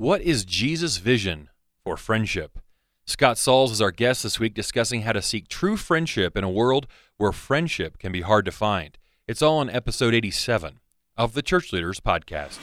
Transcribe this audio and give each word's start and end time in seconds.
What 0.00 0.22
is 0.22 0.44
Jesus' 0.44 0.98
vision 0.98 1.48
for 1.82 1.96
friendship? 1.96 2.60
Scott 3.04 3.36
Sauls 3.36 3.72
is 3.72 3.82
our 3.82 3.90
guest 3.90 4.22
this 4.22 4.38
week 4.38 4.54
discussing 4.54 5.02
how 5.02 5.10
to 5.10 5.20
seek 5.20 5.48
true 5.48 5.76
friendship 5.76 6.36
in 6.36 6.44
a 6.44 6.48
world 6.48 6.86
where 7.16 7.32
friendship 7.32 7.98
can 7.98 8.12
be 8.12 8.20
hard 8.20 8.44
to 8.44 8.52
find. 8.52 8.96
It's 9.26 9.42
all 9.42 9.60
in 9.60 9.68
episode 9.68 10.14
87 10.14 10.78
of 11.16 11.34
the 11.34 11.42
Church 11.42 11.72
Leaders 11.72 11.98
Podcast. 11.98 12.58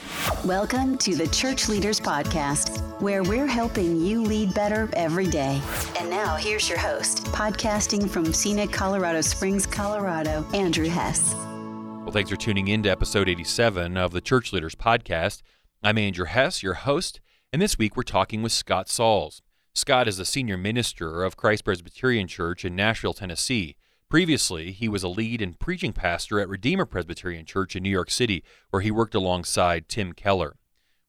Welcome 0.46 0.96
to 0.96 1.14
the 1.14 1.26
Church 1.26 1.68
Leaders 1.68 2.00
Podcast, 2.00 2.80
where 3.02 3.22
we're 3.22 3.46
helping 3.46 4.00
you 4.00 4.22
lead 4.22 4.54
better 4.54 4.88
every 4.94 5.26
day. 5.26 5.60
And 6.00 6.08
now, 6.08 6.36
here's 6.36 6.70
your 6.70 6.78
host, 6.78 7.24
podcasting 7.26 8.08
from 8.08 8.32
scenic 8.32 8.72
Colorado 8.72 9.20
Springs, 9.20 9.66
Colorado, 9.66 10.46
Andrew 10.54 10.88
Hess. 10.88 11.34
Well, 11.34 12.12
thanks 12.12 12.30
for 12.30 12.36
tuning 12.36 12.68
in 12.68 12.82
to 12.84 12.88
episode 12.88 13.28
87 13.28 13.98
of 13.98 14.12
the 14.12 14.22
Church 14.22 14.54
Leaders 14.54 14.74
Podcast. 14.74 15.42
I'm 15.82 15.98
Andrew 15.98 16.24
Hess, 16.24 16.62
your 16.62 16.72
host, 16.72 17.20
and 17.56 17.62
this 17.62 17.78
week 17.78 17.96
we're 17.96 18.02
talking 18.02 18.42
with 18.42 18.52
Scott 18.52 18.86
Sauls. 18.86 19.40
Scott 19.72 20.06
is 20.06 20.18
the 20.18 20.26
senior 20.26 20.58
minister 20.58 21.24
of 21.24 21.38
Christ 21.38 21.64
Presbyterian 21.64 22.28
Church 22.28 22.66
in 22.66 22.76
Nashville, 22.76 23.14
Tennessee. 23.14 23.76
Previously, 24.10 24.72
he 24.72 24.90
was 24.90 25.02
a 25.02 25.08
lead 25.08 25.40
and 25.40 25.58
preaching 25.58 25.94
pastor 25.94 26.38
at 26.38 26.50
Redeemer 26.50 26.84
Presbyterian 26.84 27.46
Church 27.46 27.74
in 27.74 27.82
New 27.82 27.88
York 27.88 28.10
City, 28.10 28.44
where 28.68 28.82
he 28.82 28.90
worked 28.90 29.14
alongside 29.14 29.88
Tim 29.88 30.12
Keller. 30.12 30.56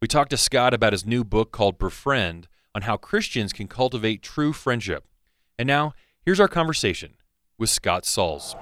We 0.02 0.08
talked 0.08 0.30
to 0.30 0.38
Scott 0.38 0.73
about 0.73 0.94
his 0.94 1.05
new 1.05 1.25
book 1.25 1.52
called 1.52 1.77
Befriend 1.77 2.48
on 2.73 2.84
how 2.84 2.95
Christians 2.95 3.52
can 3.52 3.67
cultivate 3.67 4.22
true 4.22 4.53
friendship. 4.53 5.05
And 5.59 5.67
now, 5.67 5.95
here's 6.23 6.39
our 6.39 6.48
conversation 6.48 7.16
with 7.58 7.70
Scott 7.70 8.05
Sauls. 8.05 8.55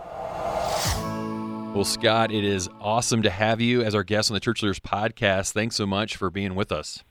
Well, 1.76 1.84
Scott, 1.84 2.32
it 2.32 2.46
is 2.46 2.68
awesome 2.82 3.22
to 3.22 3.30
have 3.30 3.62
you 3.62 3.84
as 3.84 3.94
our 3.94 4.04
guest 4.04 4.32
on 4.32 4.34
the 4.34 4.40
Church 4.40 4.64
Leaders 4.64 4.80
Podcast. 4.80 5.52
Thanks 5.52 5.76
so 5.76 5.86
much 5.86 6.16
for 6.16 6.32
being 6.32 6.56
with 6.56 6.72
us. 6.72 7.04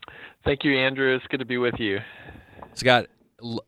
Thank 0.45 0.63
you, 0.63 0.77
Andrew. 0.77 1.15
It's 1.15 1.27
good 1.29 1.41
to 1.41 1.47
be 1.47 1.57
with 1.57 1.77
you. 1.79 2.01
Scott, 2.75 3.07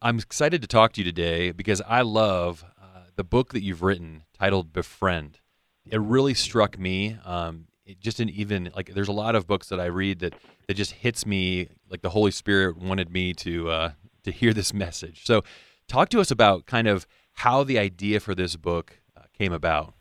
I'm 0.02 0.18
excited 0.18 0.60
to 0.60 0.68
talk 0.68 0.92
to 0.92 1.00
you 1.00 1.06
today 1.06 1.50
because 1.50 1.80
I 1.80 2.02
love 2.02 2.66
uh, 2.78 3.04
the 3.16 3.24
book 3.24 3.54
that 3.54 3.62
you've 3.62 3.82
written 3.82 4.24
titled 4.38 4.74
Befriend. 4.74 5.38
It 5.86 5.98
really 5.98 6.34
struck 6.34 6.78
me. 6.78 7.16
Um, 7.24 7.68
it 7.86 7.98
just 8.00 8.18
didn't 8.18 8.34
even 8.34 8.70
like. 8.76 8.92
There's 8.92 9.08
a 9.08 9.12
lot 9.12 9.34
of 9.34 9.46
books 9.46 9.70
that 9.70 9.80
I 9.80 9.86
read 9.86 10.18
that 10.18 10.34
that 10.66 10.74
just 10.74 10.92
hits 10.92 11.24
me 11.24 11.68
like 11.88 12.02
the 12.02 12.10
Holy 12.10 12.30
Spirit 12.30 12.76
wanted 12.76 13.10
me 13.10 13.32
to 13.34 13.70
uh, 13.70 13.92
to 14.24 14.30
hear 14.30 14.52
this 14.52 14.74
message. 14.74 15.24
So, 15.24 15.44
talk 15.88 16.10
to 16.10 16.20
us 16.20 16.30
about 16.30 16.66
kind 16.66 16.88
of 16.88 17.06
how 17.32 17.64
the 17.64 17.78
idea 17.78 18.20
for 18.20 18.34
this 18.34 18.56
book 18.56 19.00
uh, 19.16 19.22
came 19.32 19.52
about. 19.52 19.94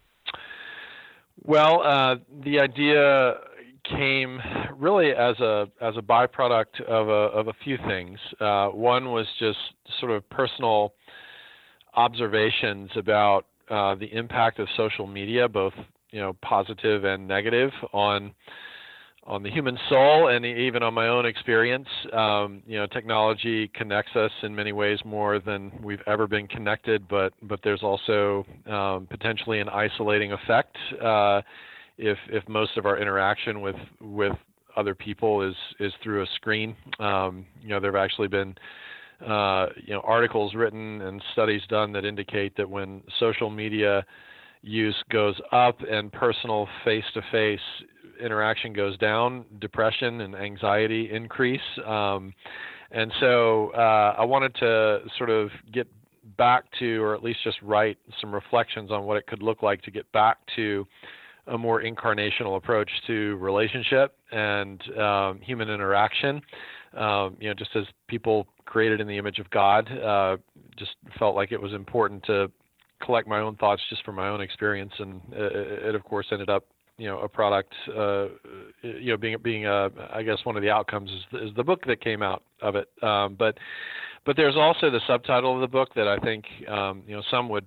Well, 1.41 1.83
uh, 1.83 2.17
the 2.43 2.59
idea 2.59 3.35
came 3.89 4.39
really 4.77 5.11
as 5.11 5.39
a 5.39 5.67
as 5.81 5.95
a 5.97 6.01
byproduct 6.01 6.81
of 6.87 7.07
a 7.07 7.37
of 7.37 7.47
a 7.47 7.53
few 7.63 7.77
things. 7.87 8.19
Uh, 8.39 8.67
one 8.69 9.11
was 9.11 9.27
just 9.39 9.59
sort 9.99 10.11
of 10.11 10.27
personal 10.29 10.93
observations 11.95 12.89
about 12.95 13.45
uh, 13.69 13.95
the 13.95 14.11
impact 14.13 14.59
of 14.59 14.67
social 14.75 15.07
media, 15.07 15.47
both 15.47 15.73
you 16.11 16.19
know 16.19 16.35
positive 16.41 17.03
and 17.03 17.27
negative, 17.27 17.71
on 17.93 18.33
on 19.27 19.41
the 19.41 19.49
human 19.49 19.77
soul 19.89 20.27
and 20.27 20.45
even 20.45 20.83
on 20.83 20.93
my 20.93 21.07
own 21.07 21.25
experience. 21.25 21.87
Um, 22.13 22.61
you 22.67 22.77
know, 22.77 22.85
technology 22.85 23.69
connects 23.73 24.15
us 24.15 24.31
in 24.43 24.55
many 24.55 24.71
ways 24.71 24.99
more 25.03 25.39
than 25.39 25.71
we've 25.81 26.01
ever 26.05 26.27
been 26.27 26.47
connected, 26.47 27.07
but 27.07 27.33
but 27.41 27.59
there's 27.63 27.81
also 27.81 28.45
um, 28.67 29.07
potentially 29.09 29.59
an 29.59 29.69
isolating 29.69 30.31
effect 30.31 30.75
uh, 31.03 31.41
if 31.97 32.17
if 32.29 32.47
most 32.47 32.77
of 32.77 32.85
our 32.85 32.97
interaction 32.97 33.61
with 33.61 33.75
with 34.01 34.33
other 34.75 34.95
people 34.95 35.41
is 35.41 35.55
is 35.79 35.93
through 36.03 36.23
a 36.23 36.27
screen. 36.35 36.75
Um, 36.99 37.45
you 37.61 37.69
know, 37.69 37.79
there 37.79 37.91
have 37.91 38.03
actually 38.03 38.27
been 38.27 38.55
uh, 39.25 39.67
you 39.77 39.93
know 39.93 40.01
articles 40.03 40.53
written 40.53 41.01
and 41.01 41.21
studies 41.33 41.61
done 41.69 41.91
that 41.93 42.05
indicate 42.05 42.55
that 42.57 42.69
when 42.69 43.01
social 43.19 43.49
media 43.49 44.05
use 44.61 44.95
goes 45.11 45.39
up 45.51 45.77
and 45.89 46.11
personal 46.11 46.67
face-to-face 46.83 47.59
interaction 48.19 48.73
goes 48.73 48.97
down, 48.97 49.45
depression 49.59 50.21
and 50.21 50.35
anxiety 50.35 51.11
increase. 51.11 51.61
Um, 51.85 52.33
and 52.91 53.11
so 53.19 53.69
uh, 53.71 54.15
I 54.17 54.25
wanted 54.25 54.55
to 54.55 54.99
sort 55.17 55.29
of 55.29 55.49
get 55.71 55.87
back 56.37 56.63
to, 56.79 57.03
or 57.03 57.13
at 57.13 57.23
least 57.23 57.39
just 57.43 57.57
write 57.61 57.97
some 58.19 58.33
reflections 58.33 58.91
on 58.91 59.03
what 59.03 59.17
it 59.17 59.27
could 59.27 59.43
look 59.43 59.61
like 59.61 59.81
to 59.83 59.91
get 59.91 60.11
back 60.11 60.37
to 60.55 60.85
a 61.47 61.57
more 61.57 61.81
incarnational 61.81 62.57
approach 62.57 62.89
to 63.07 63.35
relationship 63.37 64.17
and 64.31 64.81
um, 64.97 65.39
human 65.41 65.69
interaction. 65.69 66.41
Um, 66.95 67.37
you 67.39 67.49
know, 67.49 67.53
just 67.53 67.75
as 67.75 67.85
people 68.07 68.47
created 68.65 69.01
in 69.01 69.07
the 69.07 69.17
image 69.17 69.39
of 69.39 69.49
God, 69.49 69.89
uh, 69.91 70.37
just 70.77 70.95
felt 71.19 71.35
like 71.35 71.51
it 71.51 71.61
was 71.61 71.73
important 71.73 72.23
to 72.25 72.51
collect 73.03 73.27
my 73.27 73.39
own 73.39 73.55
thoughts 73.57 73.81
just 73.89 74.03
from 74.03 74.15
my 74.15 74.29
own 74.29 74.41
experience, 74.41 74.93
and 74.99 75.21
it, 75.31 75.85
it 75.87 75.95
of 75.95 76.03
course 76.03 76.27
ended 76.31 76.49
up 76.49 76.65
you 76.97 77.07
know 77.07 77.19
a 77.19 77.27
product 77.27 77.73
uh, 77.95 78.27
you 78.81 79.11
know 79.11 79.17
being 79.17 79.37
being 79.43 79.65
a 79.65 79.89
I 80.13 80.23
guess 80.23 80.37
one 80.43 80.55
of 80.55 80.63
the 80.63 80.69
outcomes 80.69 81.11
is 81.11 81.21
the, 81.31 81.47
is 81.47 81.55
the 81.55 81.63
book 81.63 81.85
that 81.87 82.01
came 82.01 82.21
out 82.21 82.43
of 82.61 82.75
it 82.75 82.87
um, 83.03 83.35
but 83.37 83.57
but 84.25 84.35
there's 84.37 84.55
also 84.55 84.89
the 84.89 85.01
subtitle 85.05 85.55
of 85.55 85.61
the 85.61 85.67
book 85.67 85.89
that 85.95 86.07
I 86.07 86.17
think 86.19 86.45
um, 86.69 87.03
you 87.05 87.15
know 87.15 87.23
some 87.29 87.49
would 87.49 87.65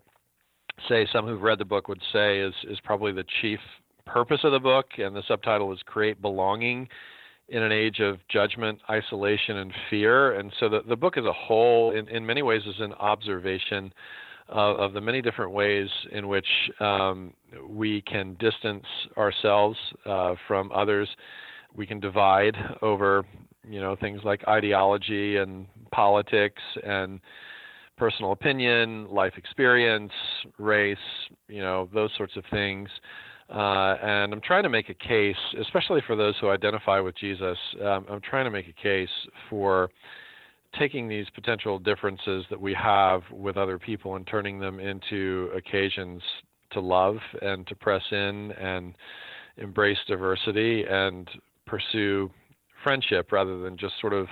say 0.89 1.07
some 1.13 1.27
who've 1.27 1.43
read 1.43 1.59
the 1.59 1.65
book 1.65 1.89
would 1.89 2.03
say 2.13 2.41
is 2.41 2.55
is 2.69 2.79
probably 2.85 3.13
the 3.13 3.25
chief 3.41 3.59
purpose 4.07 4.41
of 4.45 4.53
the 4.53 4.59
book 4.61 4.87
and 4.99 5.15
the 5.15 5.23
subtitle 5.29 5.73
is 5.73 5.79
create 5.85 6.21
belonging 6.23 6.89
in 7.49 7.63
an 7.63 7.73
age 7.73 8.01
of 8.01 8.19
judgment 8.29 8.79
isolation 8.91 9.59
and 9.59 9.73
fear 9.91 10.39
and 10.39 10.53
so 10.61 10.69
the, 10.69 10.81
the 10.89 10.97
book 10.97 11.17
as 11.17 11.25
a 11.25 11.33
whole 11.33 11.93
in, 11.93 12.09
in 12.09 12.25
many 12.25 12.43
ways 12.43 12.63
is 12.67 12.81
an 12.81 12.93
observation 12.95 13.93
of, 14.49 14.77
of 14.77 14.93
the 14.93 15.01
many 15.01 15.21
different 15.23 15.53
ways 15.53 15.89
in 16.13 16.29
which 16.29 16.47
um, 16.81 17.33
we 17.69 18.03
can 18.03 18.35
distance 18.35 18.85
ourselves 19.17 19.77
uh, 20.07 20.35
from 20.47 20.71
others. 20.73 21.09
We 21.75 21.87
can 21.87 22.01
divide 22.01 22.57
over, 22.83 23.25
you 23.69 23.81
know, 23.81 23.97
things 23.97 24.21
like 24.25 24.47
ideology 24.49 25.37
and 25.37 25.67
politics 25.93 26.63
and 26.85 27.21
personal 27.99 28.33
opinion, 28.33 29.09
life 29.11 29.35
experience, 29.37 30.13
race, 30.59 30.97
you 31.49 31.61
know, 31.61 31.89
those 31.93 32.11
sorts 32.17 32.37
of 32.37 32.45
things. 32.51 32.89
Uh, 33.51 33.97
and 34.03 34.33
I'm 34.33 34.41
trying 34.41 34.63
to 34.65 34.69
make 34.69 34.91
a 34.91 34.95
case, 34.95 35.37
especially 35.61 36.03
for 36.07 36.17
those 36.17 36.35
who 36.41 36.51
identify 36.51 37.01
with 37.01 37.17
Jesus. 37.17 37.57
Um, 37.83 38.07
I'm 38.11 38.21
trying 38.21 38.45
to 38.45 38.51
make 38.51 38.69
a 38.69 38.83
case 38.83 39.09
for 39.49 39.91
taking 40.79 41.09
these 41.09 41.27
potential 41.35 41.79
differences 41.79 42.45
that 42.51 42.61
we 42.61 42.75
have 42.75 43.23
with 43.33 43.57
other 43.57 43.79
people 43.79 44.17
and 44.17 44.27
turning 44.27 44.61
them 44.61 44.81
into 44.81 45.51
occasions 45.57 46.23
to 46.73 46.81
love 46.81 47.17
and 47.41 47.67
to 47.67 47.75
press 47.75 48.03
in 48.11 48.53
and 48.53 48.95
embrace 49.57 49.99
diversity 50.07 50.85
and 50.89 51.29
pursue 51.67 52.31
friendship 52.85 53.33
rather 53.33 53.59
than 53.59 53.77
just 53.77 53.95
sort 54.01 54.13
of 54.13 54.27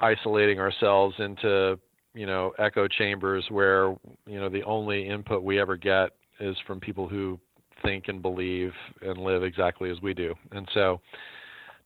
isolating 0.00 0.58
ourselves 0.58 1.14
into 1.18 1.78
you 2.14 2.26
know 2.26 2.52
echo 2.58 2.88
chambers 2.88 3.44
where 3.50 3.96
you 4.26 4.38
know 4.40 4.48
the 4.48 4.62
only 4.64 5.08
input 5.08 5.42
we 5.42 5.60
ever 5.60 5.76
get 5.76 6.10
is 6.38 6.56
from 6.66 6.80
people 6.80 7.08
who 7.08 7.38
think 7.82 8.08
and 8.08 8.20
believe 8.20 8.72
and 9.02 9.18
live 9.18 9.42
exactly 9.42 9.90
as 9.90 10.00
we 10.02 10.12
do 10.12 10.34
and 10.52 10.68
so 10.74 11.00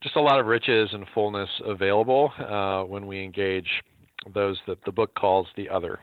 just 0.04 0.16
a 0.16 0.20
lot 0.20 0.38
of 0.38 0.46
riches 0.46 0.90
and 0.92 1.06
fullness 1.14 1.48
available 1.64 2.30
uh, 2.38 2.82
when 2.82 3.06
we 3.06 3.24
engage 3.24 3.82
those 4.32 4.58
that 4.66 4.84
the 4.84 4.92
book 4.92 5.14
calls 5.14 5.46
the 5.56 5.68
other. 5.68 5.98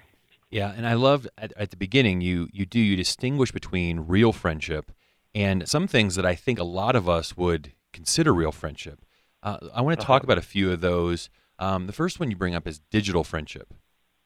Yeah, 0.49 0.73
and 0.75 0.85
I 0.85 0.95
love 0.95 1.27
at, 1.37 1.53
at, 1.55 1.69
the 1.69 1.77
beginning 1.77 2.19
you 2.19 2.49
you 2.51 2.65
do 2.65 2.79
you 2.79 2.97
distinguish 2.97 3.51
between 3.51 4.01
real 4.01 4.33
friendship 4.33 4.91
and 5.33 5.67
some 5.69 5.87
things 5.87 6.15
that 6.15 6.25
I 6.25 6.35
think 6.35 6.59
a 6.59 6.63
lot 6.63 6.95
of 6.95 7.07
us 7.07 7.37
would 7.37 7.71
consider 7.93 8.33
real 8.33 8.51
friendship. 8.51 9.05
Uh, 9.43 9.57
I 9.73 9.81
want 9.81 9.99
to 9.99 10.05
talk 10.05 10.23
uh-huh. 10.23 10.33
about 10.33 10.37
a 10.37 10.45
few 10.45 10.71
of 10.71 10.81
those. 10.81 11.29
Um, 11.57 11.87
the 11.87 11.93
first 11.93 12.19
one 12.19 12.29
you 12.31 12.35
bring 12.35 12.55
up 12.55 12.67
is 12.67 12.79
digital 12.91 13.23
friendship, 13.23 13.73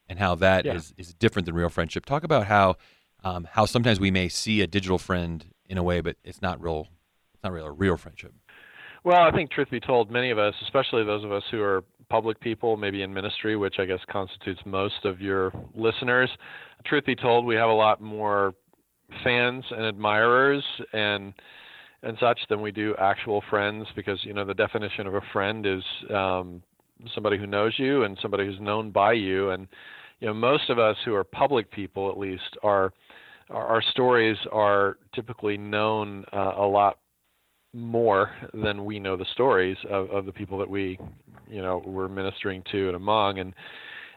and 0.08 0.18
how 0.18 0.34
that 0.36 0.64
yeah. 0.64 0.74
is 0.74 0.94
is 0.96 1.14
different 1.14 1.46
than 1.46 1.54
real 1.54 1.68
friendship. 1.68 2.06
Talk 2.06 2.24
about 2.24 2.46
how 2.46 2.76
um, 3.24 3.46
how 3.50 3.66
sometimes 3.66 4.00
we 4.00 4.10
may 4.10 4.28
see 4.28 4.60
a 4.60 4.66
digital 4.66 4.98
friend 4.98 5.44
in 5.68 5.78
a 5.78 5.82
way, 5.82 6.00
but 6.00 6.16
it's 6.24 6.42
not 6.42 6.60
real. 6.60 6.88
It's 7.34 7.42
not 7.42 7.52
real 7.52 7.66
a 7.66 7.72
real 7.72 7.96
friendship. 7.96 8.32
Well, 9.04 9.22
I 9.22 9.30
think, 9.30 9.52
truth 9.52 9.70
be 9.70 9.78
told, 9.78 10.10
many 10.10 10.30
of 10.30 10.38
us, 10.38 10.54
especially 10.62 11.04
those 11.04 11.22
of 11.22 11.30
us 11.30 11.44
who 11.50 11.62
are 11.62 11.84
public 12.08 12.40
people, 12.40 12.76
maybe 12.76 13.02
in 13.02 13.14
ministry, 13.14 13.56
which 13.56 13.76
I 13.78 13.84
guess 13.84 14.00
constitutes 14.10 14.60
most 14.66 15.04
of 15.04 15.20
your 15.20 15.52
listeners, 15.76 16.28
truth 16.84 17.04
be 17.04 17.14
told, 17.14 17.46
we 17.46 17.54
have 17.54 17.68
a 17.68 17.72
lot 17.72 18.00
more 18.00 18.54
fans 19.22 19.64
and 19.70 19.82
admirers 19.82 20.64
and 20.92 21.32
and 22.02 22.16
such 22.20 22.38
than 22.48 22.60
we 22.60 22.70
do 22.70 22.94
actual 22.98 23.42
friends 23.48 23.86
because 23.96 24.18
you 24.22 24.32
know 24.32 24.44
the 24.44 24.54
definition 24.54 25.06
of 25.06 25.14
a 25.14 25.20
friend 25.32 25.66
is 25.66 25.82
um, 26.14 26.62
somebody 27.14 27.38
who 27.38 27.46
knows 27.46 27.74
you 27.78 28.04
and 28.04 28.18
somebody 28.20 28.44
who's 28.44 28.60
known 28.60 28.90
by 28.90 29.12
you 29.12 29.50
and 29.50 29.66
you 30.20 30.26
know 30.26 30.34
most 30.34 30.70
of 30.70 30.78
us 30.78 30.96
who 31.04 31.14
are 31.14 31.24
public 31.24 31.70
people 31.70 32.10
at 32.10 32.18
least 32.18 32.56
are 32.62 32.92
our, 33.50 33.82
stories 33.92 34.36
are 34.50 34.98
typically 35.14 35.56
known 35.56 36.24
uh, 36.32 36.54
a 36.56 36.66
lot 36.66 36.98
more 37.72 38.30
than 38.54 38.84
we 38.84 38.98
know 38.98 39.16
the 39.16 39.26
stories 39.32 39.76
of, 39.90 40.10
of 40.10 40.26
the 40.26 40.32
people 40.32 40.58
that 40.58 40.68
we, 40.68 40.98
you 41.48 41.62
know, 41.62 41.82
we're 41.86 42.08
ministering 42.08 42.62
to 42.72 42.88
and 42.88 42.96
among, 42.96 43.38
and 43.38 43.54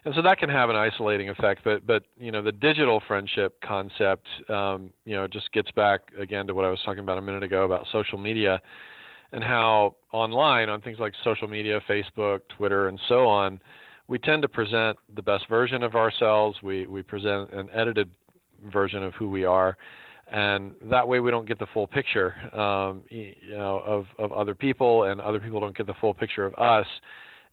and 0.05 0.15
so 0.15 0.21
that 0.21 0.37
can 0.37 0.49
have 0.49 0.69
an 0.69 0.77
isolating 0.77 1.29
effect. 1.29 1.61
But 1.63 1.85
but 1.85 2.03
you 2.17 2.31
know, 2.31 2.41
the 2.41 2.53
digital 2.53 3.01
friendship 3.07 3.59
concept, 3.61 4.25
um, 4.49 4.91
you 5.05 5.15
know, 5.15 5.27
just 5.27 5.51
gets 5.51 5.69
back 5.71 6.01
again 6.17 6.47
to 6.47 6.55
what 6.55 6.63
I 6.63 6.69
was 6.69 6.79
talking 6.85 7.03
about 7.03 7.17
a 7.17 7.21
minute 7.21 7.43
ago 7.43 7.65
about 7.65 7.85
social 7.91 8.17
media, 8.17 8.61
and 9.33 9.43
how 9.43 9.95
online 10.13 10.69
on 10.69 10.81
things 10.81 10.97
like 10.99 11.13
social 11.23 11.47
media, 11.47 11.81
Facebook, 11.87 12.39
Twitter, 12.57 12.87
and 12.87 12.99
so 13.09 13.27
on, 13.27 13.59
we 14.09 14.17
tend 14.17 14.41
to 14.41 14.49
present 14.49 14.97
the 15.15 15.21
best 15.21 15.47
version 15.47 15.83
of 15.83 15.95
ourselves. 15.95 16.57
We 16.61 16.87
we 16.87 17.01
present 17.03 17.53
an 17.53 17.69
edited 17.73 18.09
version 18.65 19.03
of 19.03 19.13
who 19.13 19.29
we 19.29 19.45
are. 19.45 19.77
And 20.31 20.73
that 20.91 21.07
way 21.07 21.21
we 21.21 21.31
don't 21.31 21.47
get 21.47 21.57
the 21.57 21.67
full 21.73 21.87
picture 21.87 22.35
um, 22.53 23.03
you 23.09 23.33
know 23.51 23.81
of 23.85 24.05
of 24.17 24.33
other 24.33 24.53
people 24.55 25.05
and 25.05 25.21
other 25.21 25.39
people 25.39 25.59
don't 25.59 25.77
get 25.77 25.87
the 25.87 25.93
full 26.01 26.13
picture 26.13 26.45
of 26.45 26.53
us. 26.55 26.87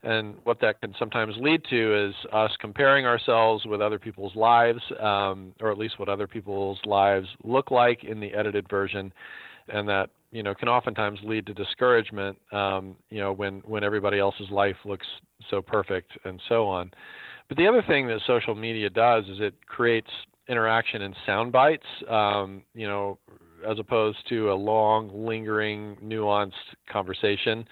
And 0.03 0.35
what 0.43 0.59
that 0.61 0.79
can 0.81 0.93
sometimes 0.99 1.35
lead 1.39 1.63
to 1.69 2.07
is 2.07 2.15
us 2.31 2.51
comparing 2.59 3.05
ourselves 3.05 3.65
with 3.65 3.81
other 3.81 3.97
people's 3.97 4.35
lives 4.35 4.81
um, 4.99 5.53
or 5.59 5.71
at 5.71 5.77
least 5.77 5.99
what 5.99 6.09
other 6.09 6.27
people's 6.27 6.79
lives 6.85 7.27
look 7.43 7.71
like 7.71 8.03
in 8.03 8.19
the 8.19 8.33
edited 8.33 8.69
version. 8.69 9.11
And 9.69 9.87
that 9.89 10.09
you 10.31 10.43
know 10.43 10.53
can 10.53 10.67
oftentimes 10.67 11.19
lead 11.23 11.45
to 11.45 11.53
discouragement 11.53 12.37
um, 12.51 12.95
you 13.09 13.19
know 13.19 13.31
when 13.31 13.61
when 13.65 13.83
everybody 13.83 14.19
else's 14.19 14.49
life 14.49 14.75
looks 14.85 15.07
so 15.49 15.61
perfect 15.61 16.11
and 16.25 16.41
so 16.49 16.67
on 16.67 16.91
but 17.47 17.57
the 17.57 17.67
other 17.67 17.83
thing 17.87 18.07
that 18.07 18.19
social 18.27 18.55
media 18.55 18.89
does 18.89 19.25
is 19.25 19.37
it 19.39 19.53
creates 19.67 20.09
interaction 20.49 21.01
in 21.01 21.13
sound 21.25 21.51
bites, 21.51 21.85
um, 22.09 22.63
you 22.73 22.87
know, 22.87 23.17
as 23.67 23.79
opposed 23.79 24.17
to 24.29 24.51
a 24.51 24.53
long, 24.53 25.09
lingering, 25.25 25.97
nuanced 26.03 26.51
conversation 26.91 27.65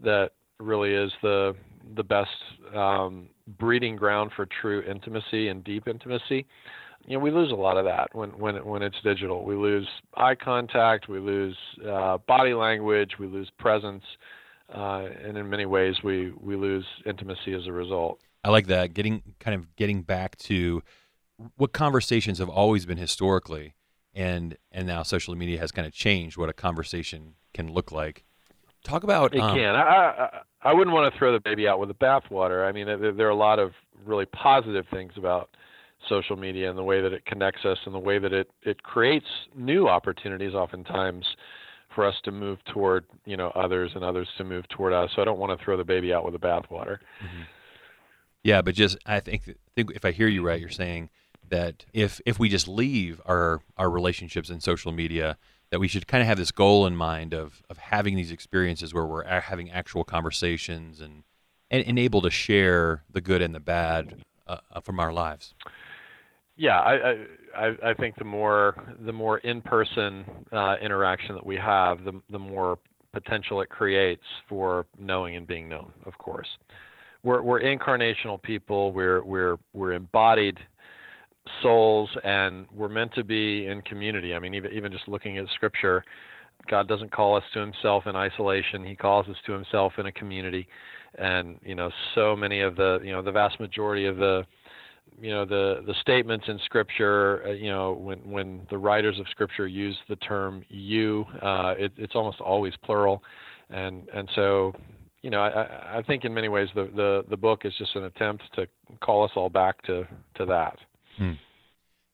that 0.00 0.30
really 0.60 0.92
is 0.92 1.12
the 1.22 1.54
the 1.96 2.02
best 2.02 2.28
um, 2.74 3.28
breeding 3.58 3.96
ground 3.96 4.30
for 4.36 4.46
true 4.60 4.82
intimacy 4.82 5.48
and 5.48 5.64
deep 5.64 5.88
intimacy. 5.88 6.46
You 7.08 7.14
know, 7.14 7.20
we 7.20 7.30
lose 7.30 7.50
a 7.50 7.54
lot 7.54 7.78
of 7.78 7.86
that 7.86 8.14
when 8.14 8.38
when 8.38 8.62
when 8.66 8.82
it's 8.82 8.96
digital. 9.02 9.42
We 9.42 9.54
lose 9.54 9.88
eye 10.14 10.34
contact, 10.34 11.08
we 11.08 11.18
lose 11.18 11.56
uh, 11.88 12.18
body 12.28 12.52
language, 12.52 13.12
we 13.18 13.26
lose 13.26 13.50
presence, 13.58 14.04
uh, 14.74 15.06
and 15.24 15.38
in 15.38 15.48
many 15.48 15.64
ways, 15.64 15.94
we 16.04 16.32
we 16.38 16.54
lose 16.54 16.84
intimacy 17.06 17.54
as 17.54 17.66
a 17.66 17.72
result. 17.72 18.20
I 18.44 18.50
like 18.50 18.66
that. 18.66 18.92
Getting 18.92 19.22
kind 19.40 19.54
of 19.54 19.74
getting 19.76 20.02
back 20.02 20.36
to 20.36 20.82
what 21.56 21.72
conversations 21.72 22.40
have 22.40 22.50
always 22.50 22.84
been 22.84 22.98
historically, 22.98 23.74
and 24.14 24.58
and 24.70 24.86
now 24.86 25.02
social 25.02 25.34
media 25.34 25.58
has 25.60 25.72
kind 25.72 25.86
of 25.86 25.94
changed 25.94 26.36
what 26.36 26.50
a 26.50 26.52
conversation 26.52 27.36
can 27.54 27.72
look 27.72 27.90
like. 27.90 28.26
Talk 28.84 29.02
about 29.02 29.34
it 29.34 29.40
um, 29.40 29.56
can. 29.56 29.74
I, 29.74 29.80
I 29.80 30.40
I 30.60 30.72
wouldn't 30.74 30.94
want 30.94 31.10
to 31.10 31.18
throw 31.18 31.32
the 31.32 31.40
baby 31.40 31.66
out 31.66 31.80
with 31.80 31.88
the 31.88 31.94
bathwater. 31.94 32.68
I 32.68 32.72
mean, 32.72 32.86
there, 32.86 33.12
there 33.12 33.26
are 33.28 33.30
a 33.30 33.34
lot 33.34 33.58
of 33.58 33.72
really 34.04 34.26
positive 34.26 34.84
things 34.90 35.12
about 35.16 35.48
social 36.08 36.36
media 36.36 36.68
and 36.68 36.78
the 36.78 36.84
way 36.84 37.00
that 37.00 37.12
it 37.12 37.24
connects 37.26 37.64
us 37.64 37.78
and 37.84 37.94
the 37.94 37.98
way 37.98 38.18
that 38.18 38.32
it 38.32 38.50
it 38.62 38.82
creates 38.82 39.26
new 39.54 39.88
opportunities 39.88 40.54
oftentimes 40.54 41.24
for 41.94 42.06
us 42.06 42.14
to 42.24 42.30
move 42.30 42.58
toward 42.72 43.04
you 43.24 43.36
know 43.36 43.48
others 43.54 43.92
and 43.94 44.04
others 44.04 44.28
to 44.38 44.44
move 44.44 44.68
toward 44.68 44.92
us. 44.92 45.10
So 45.14 45.22
I 45.22 45.24
don't 45.24 45.38
want 45.38 45.58
to 45.58 45.64
throw 45.64 45.76
the 45.76 45.84
baby 45.84 46.12
out 46.12 46.24
with 46.24 46.34
the 46.34 46.40
bathwater. 46.40 46.98
Mm-hmm. 47.22 47.42
Yeah, 48.42 48.62
but 48.62 48.74
just 48.74 48.98
I 49.06 49.20
think 49.20 49.54
think 49.74 49.90
if 49.92 50.04
I 50.04 50.12
hear 50.12 50.28
you 50.28 50.46
right, 50.46 50.60
you're 50.60 50.70
saying 50.70 51.10
that 51.48 51.84
if 51.92 52.20
if 52.24 52.38
we 52.38 52.48
just 52.48 52.68
leave 52.68 53.20
our 53.26 53.60
our 53.76 53.90
relationships 53.90 54.50
in 54.50 54.60
social 54.60 54.92
media 54.92 55.36
that 55.70 55.80
we 55.80 55.88
should 55.88 56.06
kind 56.06 56.22
of 56.22 56.28
have 56.28 56.38
this 56.38 56.50
goal 56.50 56.86
in 56.86 56.96
mind 56.96 57.34
of 57.34 57.62
of 57.68 57.78
having 57.78 58.16
these 58.16 58.30
experiences 58.30 58.94
where 58.94 59.04
we're 59.04 59.24
having 59.24 59.70
actual 59.70 60.04
conversations 60.04 61.00
and 61.00 61.24
and, 61.70 61.84
and 61.84 61.98
able 61.98 62.22
to 62.22 62.30
share 62.30 63.04
the 63.10 63.20
good 63.20 63.42
and 63.42 63.54
the 63.54 63.60
bad 63.60 64.24
uh, 64.46 64.58
uh, 64.72 64.80
from 64.80 64.98
our 65.00 65.12
lives. 65.12 65.54
Yeah, 66.58 66.80
I, 66.80 67.14
I 67.56 67.90
I 67.90 67.94
think 67.94 68.16
the 68.18 68.24
more 68.24 68.74
the 69.06 69.12
more 69.12 69.38
in 69.38 69.62
person 69.62 70.24
uh, 70.52 70.74
interaction 70.82 71.36
that 71.36 71.46
we 71.46 71.56
have, 71.56 72.04
the 72.04 72.20
the 72.30 72.38
more 72.38 72.78
potential 73.12 73.60
it 73.60 73.68
creates 73.70 74.24
for 74.48 74.84
knowing 74.98 75.36
and 75.36 75.46
being 75.46 75.68
known. 75.68 75.92
Of 76.04 76.18
course, 76.18 76.48
we're 77.22 77.42
we're 77.42 77.60
incarnational 77.60 78.42
people. 78.42 78.92
We're 78.92 79.22
we're 79.22 79.56
we're 79.72 79.92
embodied 79.92 80.58
souls 81.62 82.10
and 82.24 82.66
we're 82.74 82.88
meant 82.88 83.14
to 83.14 83.24
be 83.24 83.66
in 83.66 83.80
community. 83.82 84.34
I 84.34 84.40
mean, 84.40 84.54
even 84.54 84.72
even 84.72 84.90
just 84.90 85.06
looking 85.06 85.38
at 85.38 85.46
Scripture, 85.54 86.04
God 86.68 86.88
doesn't 86.88 87.12
call 87.12 87.36
us 87.36 87.44
to 87.54 87.60
Himself 87.60 88.08
in 88.08 88.16
isolation. 88.16 88.84
He 88.84 88.96
calls 88.96 89.28
us 89.28 89.36
to 89.46 89.52
Himself 89.52 89.92
in 89.98 90.06
a 90.06 90.12
community, 90.12 90.66
and 91.18 91.60
you 91.64 91.76
know, 91.76 91.90
so 92.16 92.34
many 92.34 92.62
of 92.62 92.74
the 92.74 92.98
you 93.04 93.12
know 93.12 93.22
the 93.22 93.32
vast 93.32 93.60
majority 93.60 94.06
of 94.06 94.16
the 94.16 94.44
you 95.20 95.30
know 95.30 95.44
the 95.44 95.82
the 95.86 95.94
statements 96.00 96.46
in 96.48 96.58
Scripture, 96.64 97.42
uh, 97.46 97.50
you 97.52 97.70
know, 97.70 97.92
when 97.92 98.18
when 98.30 98.66
the 98.70 98.78
writers 98.78 99.18
of 99.18 99.26
Scripture 99.30 99.66
use 99.66 99.96
the 100.08 100.16
term 100.16 100.64
"you," 100.68 101.24
uh, 101.42 101.74
it, 101.78 101.92
it's 101.96 102.14
almost 102.14 102.40
always 102.40 102.74
plural, 102.82 103.22
and 103.70 104.08
and 104.14 104.28
so 104.34 104.74
you 105.22 105.30
know, 105.30 105.40
I, 105.40 105.98
I 105.98 106.02
think 106.02 106.24
in 106.24 106.32
many 106.32 106.48
ways 106.48 106.68
the, 106.74 106.84
the, 106.94 107.24
the 107.28 107.36
book 107.36 107.64
is 107.64 107.74
just 107.76 107.96
an 107.96 108.04
attempt 108.04 108.44
to 108.54 108.68
call 109.00 109.24
us 109.24 109.32
all 109.34 109.48
back 109.48 109.82
to, 109.82 110.06
to 110.36 110.46
that. 110.46 110.78
Hmm. 111.16 111.32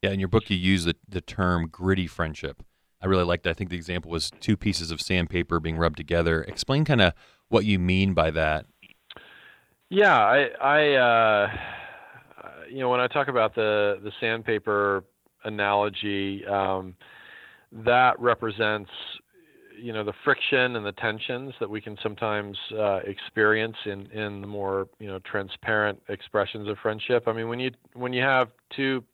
Yeah, 0.03 0.11
in 0.11 0.21
your 0.21 0.29
book, 0.29 0.49
you 0.49 0.57
use 0.57 0.85
the, 0.85 0.97
the 1.09 1.21
term 1.21 1.69
gritty 1.71 2.07
friendship. 2.07 2.63
I 3.03 3.07
really 3.07 3.25
liked 3.25 3.45
that. 3.45 3.51
I 3.51 3.55
think 3.55 3.71
the 3.71 3.77
example 3.77 4.11
was 4.11 4.31
two 4.41 4.57
pieces 4.57 4.91
of 4.91 5.01
sandpaper 5.01 5.61
being 5.61 5.77
rubbed 5.77 5.97
together. 5.97 6.43
Explain 6.43 6.85
kind 6.85 7.03
of 7.03 7.13
what 7.49 7.65
you 7.67 7.79
mean 7.79 8.15
by 8.15 8.31
that. 8.31 8.67
Yeah, 9.91 10.17
I, 10.17 10.49
I 10.61 10.95
uh, 10.95 11.51
you 12.75 12.81
know, 12.81 12.89
when 12.89 12.99
I 12.99 13.07
talk 13.07 13.29
about 13.29 13.55
the 13.55 14.01
the 14.03 14.11
sandpaper 14.21 15.05
analogy, 15.45 16.45
um, 16.47 16.97
that 17.85 18.19
represents 18.19 18.91
you 19.81 19.93
know 19.93 20.03
the 20.03 20.13
friction 20.25 20.75
and 20.75 20.85
the 20.85 20.93
tensions 20.93 21.55
that 21.61 21.71
we 21.71 21.81
can 21.81 21.97
sometimes 22.03 22.59
uh, 22.77 22.97
experience 23.07 23.77
in 23.87 24.07
in 24.11 24.41
the 24.41 24.47
more 24.49 24.89
you 24.99 25.07
know 25.07 25.21
transparent 25.21 26.03
expressions 26.09 26.69
of 26.69 26.77
friendship. 26.79 27.29
I 27.29 27.33
mean, 27.33 27.49
when 27.49 27.61
you 27.61 27.71
when 27.93 28.13
you 28.13 28.23
have 28.23 28.49
two 28.75 29.05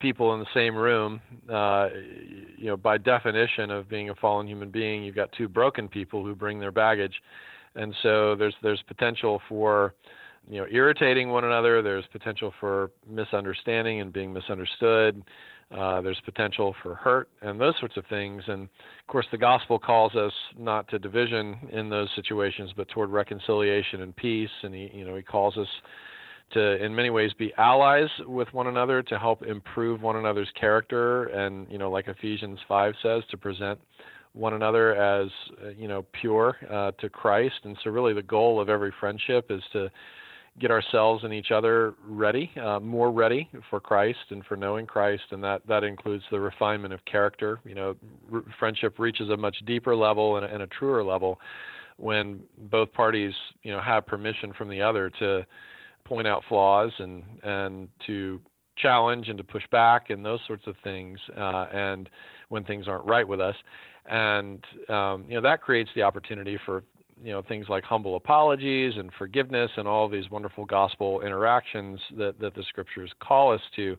people 0.00 0.34
in 0.34 0.40
the 0.40 0.46
same 0.52 0.74
room, 0.74 1.20
uh, 1.48 1.90
you 2.58 2.66
know, 2.66 2.76
by 2.76 2.98
definition 2.98 3.70
of 3.70 3.88
being 3.88 4.10
a 4.10 4.14
fallen 4.16 4.48
human 4.48 4.70
being, 4.70 5.04
you've 5.04 5.14
got 5.14 5.30
two 5.38 5.48
broken 5.48 5.86
people 5.86 6.24
who 6.24 6.34
bring 6.34 6.58
their 6.58 6.72
baggage, 6.72 7.14
and 7.76 7.94
so 8.02 8.34
there's 8.34 8.54
there's 8.64 8.82
potential 8.88 9.40
for 9.48 9.94
you 10.48 10.60
know 10.60 10.66
irritating 10.70 11.30
one 11.30 11.44
another. 11.44 11.82
There's 11.82 12.04
potential 12.12 12.52
for 12.60 12.90
misunderstanding 13.08 14.00
and 14.00 14.12
being 14.12 14.32
misunderstood. 14.32 15.22
Uh, 15.70 16.00
there's 16.02 16.20
potential 16.24 16.74
for 16.82 16.94
hurt 16.94 17.28
and 17.42 17.60
those 17.60 17.74
sorts 17.80 17.96
of 17.96 18.04
things. 18.06 18.42
And 18.46 18.62
of 18.64 19.06
course, 19.08 19.26
the 19.32 19.38
gospel 19.38 19.78
calls 19.78 20.14
us 20.14 20.32
not 20.58 20.86
to 20.88 20.98
division 20.98 21.56
in 21.72 21.88
those 21.88 22.08
situations, 22.14 22.70
but 22.76 22.88
toward 22.88 23.10
reconciliation 23.10 24.02
and 24.02 24.14
peace. 24.14 24.50
And 24.62 24.74
he, 24.74 24.90
you 24.92 25.04
know, 25.04 25.16
he 25.16 25.22
calls 25.22 25.56
us 25.56 25.66
to, 26.52 26.84
in 26.84 26.94
many 26.94 27.10
ways, 27.10 27.32
be 27.38 27.52
allies 27.56 28.08
with 28.26 28.52
one 28.52 28.66
another 28.66 29.02
to 29.02 29.18
help 29.18 29.42
improve 29.42 30.02
one 30.02 30.16
another's 30.16 30.50
character. 30.58 31.24
And 31.24 31.66
you 31.70 31.78
know, 31.78 31.90
like 31.90 32.08
Ephesians 32.08 32.58
5 32.68 32.94
says, 33.02 33.22
to 33.30 33.36
present 33.36 33.80
one 34.34 34.54
another 34.54 34.94
as 34.96 35.30
uh, 35.64 35.70
you 35.70 35.88
know 35.88 36.04
pure 36.20 36.56
uh, 36.70 36.92
to 37.00 37.08
Christ. 37.08 37.54
And 37.64 37.76
so, 37.82 37.90
really, 37.90 38.12
the 38.12 38.22
goal 38.22 38.60
of 38.60 38.68
every 38.68 38.92
friendship 39.00 39.46
is 39.50 39.62
to 39.72 39.90
get 40.60 40.70
ourselves 40.70 41.24
and 41.24 41.34
each 41.34 41.50
other 41.50 41.94
ready, 42.06 42.50
uh, 42.62 42.78
more 42.78 43.10
ready 43.10 43.48
for 43.70 43.80
Christ 43.80 44.18
and 44.30 44.44
for 44.46 44.56
knowing 44.56 44.86
Christ, 44.86 45.24
and 45.30 45.42
that 45.42 45.62
that 45.66 45.82
includes 45.82 46.22
the 46.30 46.38
refinement 46.38 46.94
of 46.94 47.04
character. 47.06 47.60
You 47.64 47.74
know, 47.74 47.96
r- 48.32 48.44
friendship 48.58 48.98
reaches 48.98 49.30
a 49.30 49.36
much 49.36 49.56
deeper 49.66 49.96
level 49.96 50.36
and 50.36 50.46
a, 50.46 50.52
and 50.52 50.62
a 50.62 50.66
truer 50.68 51.02
level 51.02 51.40
when 51.96 52.40
both 52.70 52.92
parties, 52.92 53.32
you 53.62 53.72
know, 53.72 53.80
have 53.80 54.06
permission 54.06 54.52
from 54.56 54.68
the 54.68 54.80
other 54.80 55.10
to 55.18 55.44
point 56.04 56.26
out 56.26 56.42
flaws 56.48 56.92
and 56.98 57.24
and 57.42 57.88
to 58.06 58.40
challenge 58.76 59.28
and 59.28 59.38
to 59.38 59.44
push 59.44 59.62
back 59.70 60.10
and 60.10 60.24
those 60.24 60.40
sorts 60.46 60.66
of 60.66 60.74
things, 60.84 61.18
uh, 61.36 61.66
and 61.72 62.08
when 62.48 62.64
things 62.64 62.86
aren't 62.88 63.04
right 63.06 63.26
with 63.26 63.40
us, 63.40 63.56
and 64.06 64.64
um, 64.88 65.24
you 65.28 65.34
know 65.34 65.40
that 65.40 65.60
creates 65.60 65.90
the 65.96 66.02
opportunity 66.02 66.58
for 66.64 66.84
you 67.22 67.32
know 67.32 67.42
things 67.42 67.66
like 67.68 67.84
humble 67.84 68.16
apologies 68.16 68.94
and 68.96 69.10
forgiveness 69.18 69.70
and 69.76 69.86
all 69.86 70.08
these 70.08 70.30
wonderful 70.30 70.64
gospel 70.64 71.20
interactions 71.20 72.00
that 72.16 72.38
that 72.40 72.54
the 72.54 72.62
scriptures 72.68 73.10
call 73.20 73.52
us 73.52 73.60
to. 73.76 73.96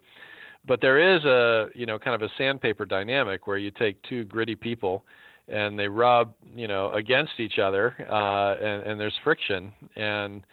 But 0.68 0.82
there 0.82 1.16
is 1.16 1.24
a 1.26 1.68
you 1.76 1.86
know 1.86 2.00
kind 2.00 2.22
of 2.22 2.28
a 2.28 2.32
sandpaper 2.38 2.86
dynamic 2.86 3.48
where 3.48 3.58
you 3.58 3.72
take 3.72 4.02
two 4.04 4.24
gritty 4.26 4.56
people 4.56 5.06
and 5.48 5.78
they 5.78 5.88
rub 5.88 6.34
you 6.56 6.68
know 6.68 6.92
against 6.92 7.34
each 7.40 7.60
other 7.60 7.96
uh, 8.10 8.56
and, 8.64 8.84
and 8.84 9.00
there's 9.00 9.18
friction. 9.24 9.72
And 9.96 10.44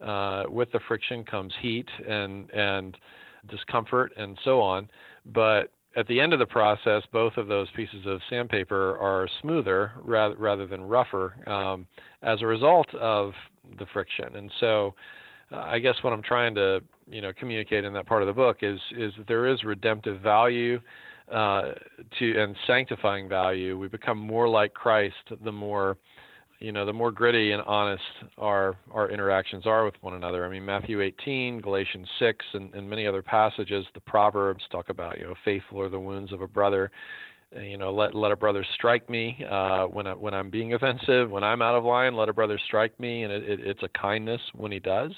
uh, 0.00 0.44
with 0.48 0.70
the 0.72 0.80
friction 0.88 1.24
comes 1.24 1.52
heat 1.60 1.88
and 2.08 2.50
and 2.50 2.96
discomfort 3.48 4.12
and 4.16 4.38
so 4.44 4.60
on. 4.60 4.88
But 5.26 5.70
at 5.96 6.06
the 6.06 6.20
end 6.20 6.32
of 6.32 6.38
the 6.38 6.46
process, 6.46 7.02
both 7.12 7.36
of 7.36 7.48
those 7.48 7.68
pieces 7.76 8.06
of 8.06 8.20
sandpaper 8.30 8.96
are 8.98 9.28
smoother 9.40 9.92
rather, 10.02 10.34
rather 10.36 10.66
than 10.66 10.82
rougher 10.82 11.34
um, 11.48 11.86
as 12.22 12.40
a 12.42 12.46
result 12.46 12.92
of 12.94 13.32
the 13.78 13.86
friction. 13.92 14.36
And 14.36 14.50
so, 14.60 14.94
uh, 15.52 15.56
I 15.56 15.78
guess 15.78 15.94
what 16.02 16.12
I'm 16.12 16.22
trying 16.22 16.54
to 16.54 16.80
you 17.08 17.20
know 17.20 17.32
communicate 17.38 17.84
in 17.84 17.92
that 17.92 18.06
part 18.06 18.22
of 18.22 18.26
the 18.26 18.32
book 18.32 18.58
is 18.62 18.80
is 18.96 19.12
that 19.18 19.26
there 19.26 19.46
is 19.46 19.62
redemptive 19.64 20.20
value 20.20 20.80
uh, 21.30 21.72
to 22.18 22.42
and 22.42 22.56
sanctifying 22.66 23.28
value. 23.28 23.78
We 23.78 23.88
become 23.88 24.18
more 24.18 24.48
like 24.48 24.74
Christ 24.74 25.14
the 25.44 25.52
more 25.52 25.96
you 26.62 26.70
know, 26.70 26.86
the 26.86 26.92
more 26.92 27.10
gritty 27.10 27.50
and 27.50 27.60
honest 27.62 28.02
our 28.38 28.76
our 28.92 29.10
interactions 29.10 29.66
are 29.66 29.84
with 29.84 29.94
one 30.00 30.14
another. 30.14 30.46
I 30.46 30.48
mean, 30.48 30.64
Matthew 30.64 31.00
18, 31.02 31.60
Galatians 31.60 32.06
6, 32.20 32.44
and, 32.54 32.72
and 32.72 32.88
many 32.88 33.04
other 33.04 33.20
passages. 33.20 33.84
The 33.94 34.00
Proverbs 34.00 34.62
talk 34.70 34.88
about, 34.88 35.18
you 35.18 35.24
know, 35.24 35.34
faithful 35.44 35.80
are 35.80 35.88
the 35.88 35.98
wounds 35.98 36.32
of 36.32 36.40
a 36.40 36.46
brother. 36.46 36.90
You 37.60 37.78
know, 37.78 37.92
let 37.92 38.14
let 38.14 38.30
a 38.30 38.36
brother 38.36 38.64
strike 38.76 39.10
me 39.10 39.44
uh, 39.50 39.84
when 39.86 40.06
I, 40.06 40.14
when 40.14 40.34
I'm 40.34 40.50
being 40.50 40.72
offensive. 40.74 41.30
When 41.30 41.42
I'm 41.42 41.62
out 41.62 41.74
of 41.74 41.84
line, 41.84 42.14
let 42.14 42.28
a 42.28 42.32
brother 42.32 42.60
strike 42.64 42.98
me, 43.00 43.24
and 43.24 43.32
it, 43.32 43.42
it, 43.42 43.60
it's 43.60 43.82
a 43.82 43.88
kindness 43.98 44.40
when 44.54 44.70
he 44.70 44.78
does. 44.78 45.10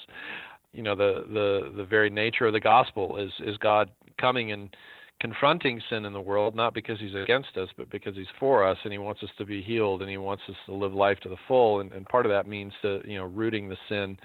You 0.73 0.81
know, 0.81 0.95
the 0.95 1.25
the 1.31 1.73
the 1.77 1.85
very 1.85 2.09
nature 2.09 2.47
of 2.47 2.53
the 2.53 2.59
gospel 2.59 3.17
is 3.17 3.31
is 3.45 3.55
God 3.57 3.91
coming 4.19 4.51
and 4.51 4.75
confronting 5.19 5.81
sin 5.89 6.05
in 6.05 6.13
the 6.13 6.21
world, 6.21 6.55
not 6.55 6.73
because 6.73 6.99
he's 6.99 7.15
against 7.15 7.55
us, 7.57 7.69
but 7.77 7.89
because 7.89 8.15
he's 8.15 8.27
for 8.39 8.67
us 8.67 8.77
and 8.83 8.91
he 8.91 8.99
wants 8.99 9.23
us 9.23 9.29
to 9.37 9.45
be 9.45 9.61
healed 9.61 10.01
and 10.01 10.09
he 10.09 10.17
wants 10.17 10.43
us 10.49 10.55
to 10.65 10.73
live 10.73 10.93
life 10.93 11.19
to 11.21 11.29
the 11.29 11.37
full. 11.47 11.79
And, 11.79 11.91
and 11.93 12.05
part 12.05 12.25
of 12.25 12.31
that 12.31 12.47
means 12.47 12.73
to, 12.81 13.01
you 13.05 13.17
know, 13.17 13.25
rooting 13.25 13.69
the 13.69 13.77
sin 13.87 14.17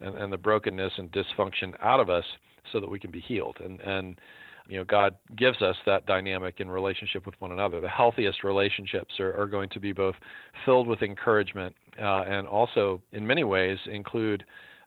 and, 0.00 0.14
and 0.16 0.32
the 0.32 0.38
brokenness 0.38 0.92
and 0.98 1.10
dysfunction 1.10 1.74
out 1.82 2.00
of 2.00 2.10
us 2.10 2.24
so 2.72 2.80
that 2.80 2.88
we 2.88 2.98
can 2.98 3.10
be 3.10 3.20
healed. 3.20 3.56
And, 3.64 3.80
and, 3.80 4.20
you 4.68 4.78
know, 4.78 4.84
God 4.84 5.14
gives 5.36 5.62
us 5.62 5.76
that 5.86 6.06
dynamic 6.06 6.56
in 6.58 6.70
relationship 6.70 7.26
with 7.26 7.34
one 7.40 7.52
another. 7.52 7.80
The 7.80 7.88
healthiest 7.88 8.44
relationships 8.44 9.14
are, 9.20 9.36
are 9.40 9.46
going 9.46 9.68
to 9.70 9.80
be 9.80 9.92
both 9.92 10.14
filled 10.64 10.86
with 10.86 11.02
encouragement 11.02 11.74
uh, 12.00 12.22
and 12.22 12.46
also, 12.46 13.00
in 13.12 13.26
many 13.26 13.44
ways, 13.44 13.78
include 13.90 14.44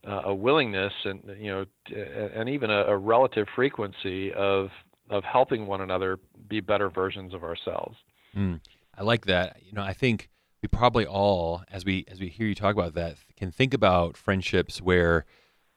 uh, 0.08 0.22
a 0.26 0.34
willingness 0.34 0.94
and 1.04 1.22
you 1.38 1.50
know, 1.52 1.66
and 2.36 2.48
even 2.50 2.70
a, 2.70 2.84
a 2.86 2.98
relative 2.98 3.48
frequency 3.56 4.32
of 4.34 4.70
of 5.10 5.24
helping 5.24 5.68
one 5.68 5.82
another 5.82 6.20
be 6.48 6.60
better 6.60 6.90
versions 6.90 7.34
of 7.34 7.44
ourselves. 7.44 7.98
Mm, 8.36 8.60
I 8.98 9.04
like 9.04 9.26
that. 9.26 9.58
You 9.66 9.74
know, 9.74 9.82
I 9.82 9.94
think 9.94 10.30
we 10.62 10.68
probably 10.68 11.06
all, 11.06 11.64
as 11.72 11.86
we 11.86 12.06
as 12.08 12.20
we 12.20 12.30
hear 12.30 12.48
you 12.48 12.56
talk 12.56 12.76
about 12.76 12.94
that, 12.96 13.18
can 13.38 13.52
think 13.52 13.74
about 13.74 14.18
friendships 14.18 14.82
where 14.82 15.26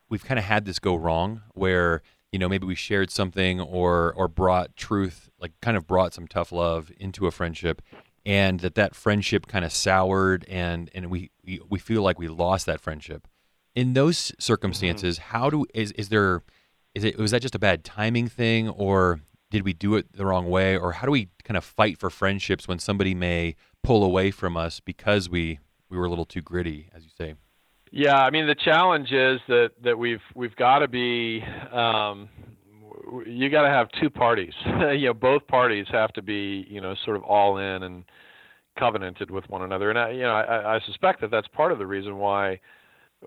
we've 0.09 0.25
kind 0.25 0.39
of 0.39 0.45
had 0.45 0.65
this 0.65 0.79
go 0.79 0.95
wrong, 0.95 1.43
where 1.55 2.03
you 2.33 2.39
know 2.39 2.49
maybe 2.49 2.67
we 2.67 2.75
shared 2.75 3.11
something 3.11 3.61
or 3.61 4.12
or 4.15 4.29
brought 4.29 4.77
truth, 4.77 5.31
like 5.39 5.53
kind 5.61 5.77
of 5.77 5.87
brought 5.87 6.15
some 6.15 6.27
tough 6.27 6.53
love 6.53 6.91
into 6.99 7.27
a 7.27 7.31
friendship, 7.31 7.81
and 8.27 8.61
that 8.61 8.75
that 8.75 8.95
friendship 8.95 9.47
kind 9.47 9.65
of 9.65 9.73
soured, 9.73 10.45
and 10.49 10.91
and 10.95 11.11
we 11.11 11.31
we, 11.45 11.61
we 11.69 11.79
feel 11.79 12.03
like 12.03 12.19
we 12.19 12.29
lost 12.29 12.67
that 12.67 12.81
friendship. 12.81 13.29
In 13.75 13.95
those 13.95 14.33
circumstances, 14.39 15.19
mm-hmm. 15.19 15.37
how 15.37 15.49
do 15.49 15.67
is 15.73 15.93
is 15.93 16.09
there 16.09 16.43
is 16.94 17.04
it 17.04 17.18
was 17.18 17.30
that 17.30 17.42
just 17.42 17.54
a 17.54 17.58
bad 17.58 17.84
timing 17.84 18.28
thing 18.28 18.68
or 18.68 19.20
did 19.50 19.64
we 19.64 19.72
do 19.72 19.94
it 19.96 20.12
the 20.12 20.25
wrong 20.25 20.49
way 20.49 20.76
or 20.76 20.92
how 20.92 21.06
do 21.06 21.12
we 21.12 21.28
kind 21.44 21.56
of 21.56 21.64
fight 21.64 21.99
for 21.99 22.11
friendships 22.11 22.66
when 22.66 22.78
somebody 22.78 23.14
may 23.14 23.54
pull 23.82 24.04
away 24.04 24.30
from 24.30 24.56
us 24.56 24.80
because 24.80 25.28
we 25.28 25.58
we 25.88 25.99
were 25.99 26.06
a 26.06 26.08
little 26.08 26.25
too 26.25 26.40
gritty 26.42 26.88
as 26.94 27.04
you 27.04 27.11
say? 27.16 27.34
Yeah 27.90 28.22
i 28.22 28.30
mean 28.30 28.46
the 28.46 28.54
challenge 28.54 29.12
is 29.12 29.40
that 29.49 29.72
that 29.82 29.99
we've 29.99 30.22
we've 30.34 30.56
got 30.56 30.80
to 30.80 30.88
be 30.88 31.42
um, 31.72 32.28
you 33.26 33.50
got 33.50 33.62
to 33.62 33.68
have 33.68 33.88
two 34.00 34.11
parties. 34.11 34.54
You 34.92 35.06
know 35.06 35.14
both 35.14 35.46
parties 35.46 35.87
have 35.90 36.12
to 36.14 36.22
be 36.22 36.66
you 36.68 36.80
know 36.80 36.94
sort 37.04 37.16
of 37.16 37.22
all 37.22 37.58
in 37.58 37.82
and 37.82 38.04
covenanted 38.78 39.30
with 39.30 39.49
one 39.49 39.62
another. 39.62 39.90
And 39.90 39.99
I, 39.99 40.11
you 40.11 40.22
know 40.22 40.34
I, 40.34 40.76
I 40.76 40.80
suspect 40.87 41.20
that 41.20 41.30
that's 41.30 41.49
part 41.49 41.72
of 41.72 41.78
the 41.78 41.87
reason 41.87 42.18
why 42.18 42.61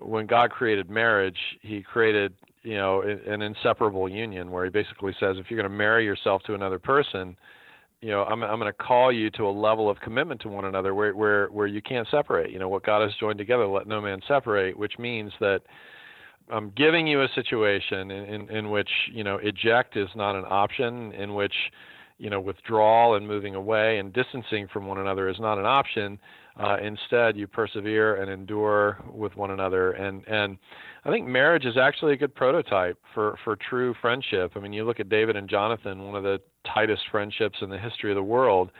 when 0.00 0.26
God 0.26 0.50
created 0.50 0.90
marriage, 0.90 1.38
He 1.62 1.82
created 1.82 2.34
you 2.66 2.76
know 2.76 3.00
an 3.02 3.42
inseparable 3.42 4.08
union 4.08 4.50
where 4.50 4.64
He 4.64 4.70
basically 4.70 5.14
says 5.20 5.36
if 5.38 5.48
you're 5.48 5.60
going 5.60 5.70
to 5.70 5.76
marry 5.76 6.04
yourself 6.04 6.42
to 6.46 6.54
another 6.54 6.80
person, 6.80 7.36
you 8.00 8.10
know 8.10 8.24
I'm 8.24 8.42
I'm 8.42 8.58
going 8.58 8.72
to 8.72 8.76
call 8.76 9.12
you 9.12 9.30
to 9.32 9.44
a 9.44 9.50
level 9.50 9.88
of 9.88 10.00
commitment 10.00 10.40
to 10.40 10.48
one 10.48 10.64
another 10.64 10.92
where 10.92 11.14
where 11.14 11.46
where 11.48 11.68
you 11.68 11.80
can't 11.80 12.08
separate. 12.10 12.50
You 12.50 12.58
know 12.58 12.68
what 12.68 12.84
God 12.84 13.02
has 13.02 13.12
joined 13.20 13.38
together, 13.38 13.68
let 13.68 13.86
no 13.86 14.00
man 14.00 14.20
separate, 14.26 14.76
which 14.76 14.98
means 14.98 15.32
that 15.38 15.60
I'm 16.50 16.70
giving 16.76 17.06
you 17.06 17.22
a 17.22 17.28
situation 17.36 18.10
in, 18.10 18.24
in, 18.24 18.50
in 18.50 18.70
which 18.70 18.90
you 19.12 19.22
know 19.22 19.36
eject 19.36 19.96
is 19.96 20.08
not 20.16 20.34
an 20.34 20.44
option, 20.48 21.12
in 21.12 21.34
which 21.34 21.54
you 22.18 22.30
know 22.30 22.40
withdrawal 22.40 23.14
and 23.14 23.28
moving 23.28 23.54
away 23.54 23.98
and 23.98 24.12
distancing 24.12 24.66
from 24.72 24.86
one 24.88 24.98
another 24.98 25.28
is 25.28 25.38
not 25.38 25.56
an 25.56 25.66
option 25.66 26.18
uh, 26.58 26.78
instead, 26.82 27.36
you 27.36 27.46
persevere 27.46 28.16
and 28.16 28.30
endure 28.30 28.98
with 29.12 29.36
one 29.36 29.50
another. 29.50 29.92
And 29.92 30.26
and 30.26 30.56
I 31.06 31.10
think 31.10 31.28
marriage 31.28 31.64
is 31.64 31.76
actually 31.76 32.14
a 32.14 32.16
good 32.16 32.34
prototype 32.34 32.98
for 33.14 33.38
for 33.44 33.54
true 33.54 33.94
friendship. 34.00 34.52
I 34.56 34.58
mean, 34.58 34.72
you 34.72 34.84
look 34.84 34.98
at 34.98 35.08
David 35.08 35.36
and 35.36 35.48
Jonathan, 35.48 36.04
one 36.04 36.16
of 36.16 36.24
the 36.24 36.40
tightest 36.74 37.02
friendships 37.12 37.58
in 37.62 37.70
the 37.70 37.78
history 37.78 38.10
of 38.10 38.16
the 38.16 38.22
world. 38.22 38.72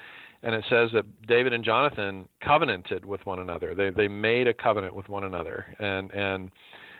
And 0.42 0.54
it 0.54 0.64
says 0.68 0.90
that 0.92 1.04
David 1.26 1.52
and 1.52 1.64
Jonathan 1.64 2.28
covenanted 2.42 3.04
with 3.04 3.24
one 3.26 3.38
another. 3.38 3.74
They 3.76 3.90
they 3.90 4.08
made 4.08 4.48
a 4.48 4.54
covenant 4.54 4.94
with 4.94 5.08
one 5.08 5.22
another, 5.22 5.66
and 5.78 6.10
and 6.10 6.50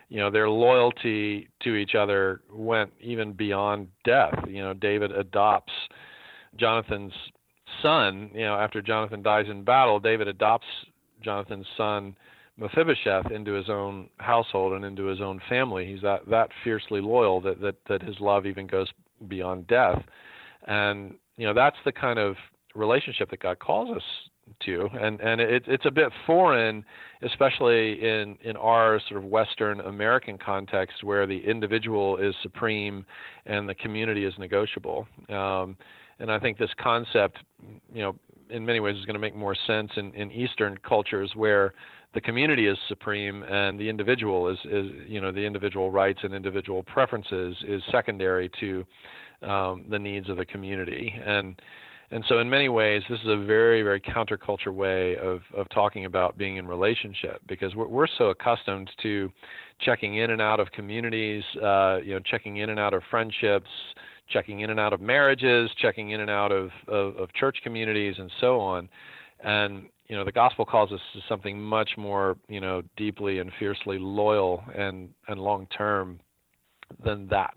you 0.09 0.21
know 0.21 0.31
their 0.31 0.49
loyalty 0.49 1.49
to 1.63 1.75
each 1.75 1.97
other 1.97 2.43
went 2.53 2.93
even 3.01 3.33
beyond 3.33 3.89
death. 4.05 4.35
You 4.47 4.63
know, 4.63 4.75
David 4.75 5.11
adopts 5.11 5.73
Jonathan's 6.57 7.13
son, 7.83 8.31
you 8.33 8.43
know, 8.43 8.55
after 8.55 8.81
Jonathan 8.81 9.23
dies 9.23 9.47
in 9.51 9.65
battle, 9.65 9.99
David 9.99 10.29
adopts 10.29 10.67
Jonathan's 11.21 11.67
son 11.77 12.17
Mephibosheth 12.59 13.31
into 13.31 13.53
his 13.53 13.69
own 13.69 14.09
household 14.19 14.73
and 14.73 14.85
into 14.85 15.07
his 15.07 15.21
own 15.21 15.41
family. 15.49 15.87
He's 15.87 16.03
that 16.03 16.29
that 16.31 16.49
fiercely 16.65 17.01
loyal 17.01 17.41
that 17.43 17.61
that 17.61 17.77
that 17.89 18.03
his 18.03 18.17
love 18.21 18.47
even 18.47 18.67
goes 18.67 18.89
beyond 19.29 19.67
death. 19.67 20.03
And 20.67 21.15
you 21.37 21.47
know, 21.47 21.55
that's 21.55 21.77
the 21.85 21.93
kind 21.93 22.19
of 22.19 22.37
relationship 22.75 23.31
that 23.31 23.41
God 23.41 23.59
calls 23.59 23.95
us 23.97 24.03
to 24.61 24.89
and 25.01 25.21
and 25.21 25.41
it, 25.41 25.65
it's 25.67 25.87
a 25.87 25.91
bit 25.91 26.13
foreign 26.25 26.85
especially 27.23 28.01
in 28.01 28.39
in 28.43 28.57
our 28.57 29.01
sort 29.09 29.21
of 29.21 29.29
western 29.29 29.81
american 29.81 30.39
context 30.39 31.03
where 31.03 31.27
the 31.27 31.39
individual 31.39 32.17
is 32.19 32.33
supreme 32.45 33.05
and 33.47 33.69
the 33.69 33.75
community 33.75 34.25
is 34.25 34.33
negotiable 34.39 35.05
um, 35.31 35.77
and 36.19 36.31
I 36.31 36.39
think 36.39 36.59
this 36.59 36.71
concept, 36.83 37.39
you 37.93 38.03
know, 38.03 38.17
in 38.51 38.65
many 38.65 38.81
ways 38.81 38.97
is 38.97 39.05
going 39.05 39.15
to 39.15 39.21
make 39.21 39.35
more 39.35 39.57
sense 39.67 39.91
in, 39.97 40.13
in 40.15 40.31
Eastern 40.31 40.77
cultures 40.87 41.33
where 41.35 41.75
the 42.15 42.21
community 42.21 42.67
is 42.67 42.79
supreme 42.89 43.43
and 43.43 43.79
the 43.79 43.89
individual 43.89 44.49
is, 44.49 44.59
is 44.65 44.87
you 45.07 45.21
know, 45.21 45.31
the 45.31 45.45
individual 45.45 45.91
rights 45.91 46.21
and 46.23 46.35
individual 46.35 46.83
preferences 46.83 47.57
is 47.67 47.83
secondary 47.91 48.51
to 48.61 48.85
um, 49.43 49.85
the 49.91 49.99
needs 49.99 50.29
of 50.29 50.37
the 50.37 50.45
community. 50.47 51.15
And 51.25 51.61
and 52.11 52.25
so 52.29 52.39
in 52.39 52.49
many 52.49 52.69
ways, 52.69 53.03
this 53.11 53.19
is 53.21 53.29
a 53.29 53.37
very, 53.37 53.83
very 53.83 54.01
counterculture 54.01 54.73
way 54.73 55.17
of, 55.17 55.41
of 55.57 55.69
talking 55.71 56.05
about 56.05 56.39
being 56.39 56.57
in 56.57 56.67
relationship 56.67 57.43
because 57.49 57.75
we're, 57.75 57.89
we're 57.89 58.07
so 58.17 58.27
accustomed 58.27 58.89
to 59.03 59.31
checking 59.81 60.17
in 60.19 60.31
and 60.31 60.41
out 60.41 60.61
of 60.61 60.71
communities, 60.71 61.43
uh, 61.61 61.99
you 62.05 62.15
know, 62.15 62.21
checking 62.21 62.59
in 62.59 62.71
and 62.71 62.79
out 62.79 62.95
of 62.95 63.03
friendships, 63.11 63.69
checking 64.29 64.61
in 64.61 64.71
and 64.71 64.81
out 64.81 64.93
of 64.93 65.01
marriages, 65.01 65.71
checking 65.81 66.11
in 66.11 66.21
and 66.21 66.31
out 66.31 66.53
of, 66.53 66.71
of, 66.89 67.17
of 67.17 67.33
church 67.35 67.59
communities, 67.63 68.17
and 68.19 68.31
so 68.41 68.61
on. 68.61 68.89
And 69.45 69.87
you 70.09 70.17
know, 70.17 70.25
the 70.25 70.33
gospel 70.33 70.65
calls 70.65 70.93
us 70.93 71.01
to 71.15 71.21
something 71.29 71.61
much 71.61 71.91
more, 71.97 72.37
you 72.49 72.61
know, 72.61 72.83
deeply 72.97 73.41
and 73.41 73.51
fiercely 73.59 73.99
loyal 73.99 74.63
and 74.75 75.11
and 75.29 75.41
long 75.41 75.67
term 75.77 76.21
than 77.05 77.29
that. 77.29 77.57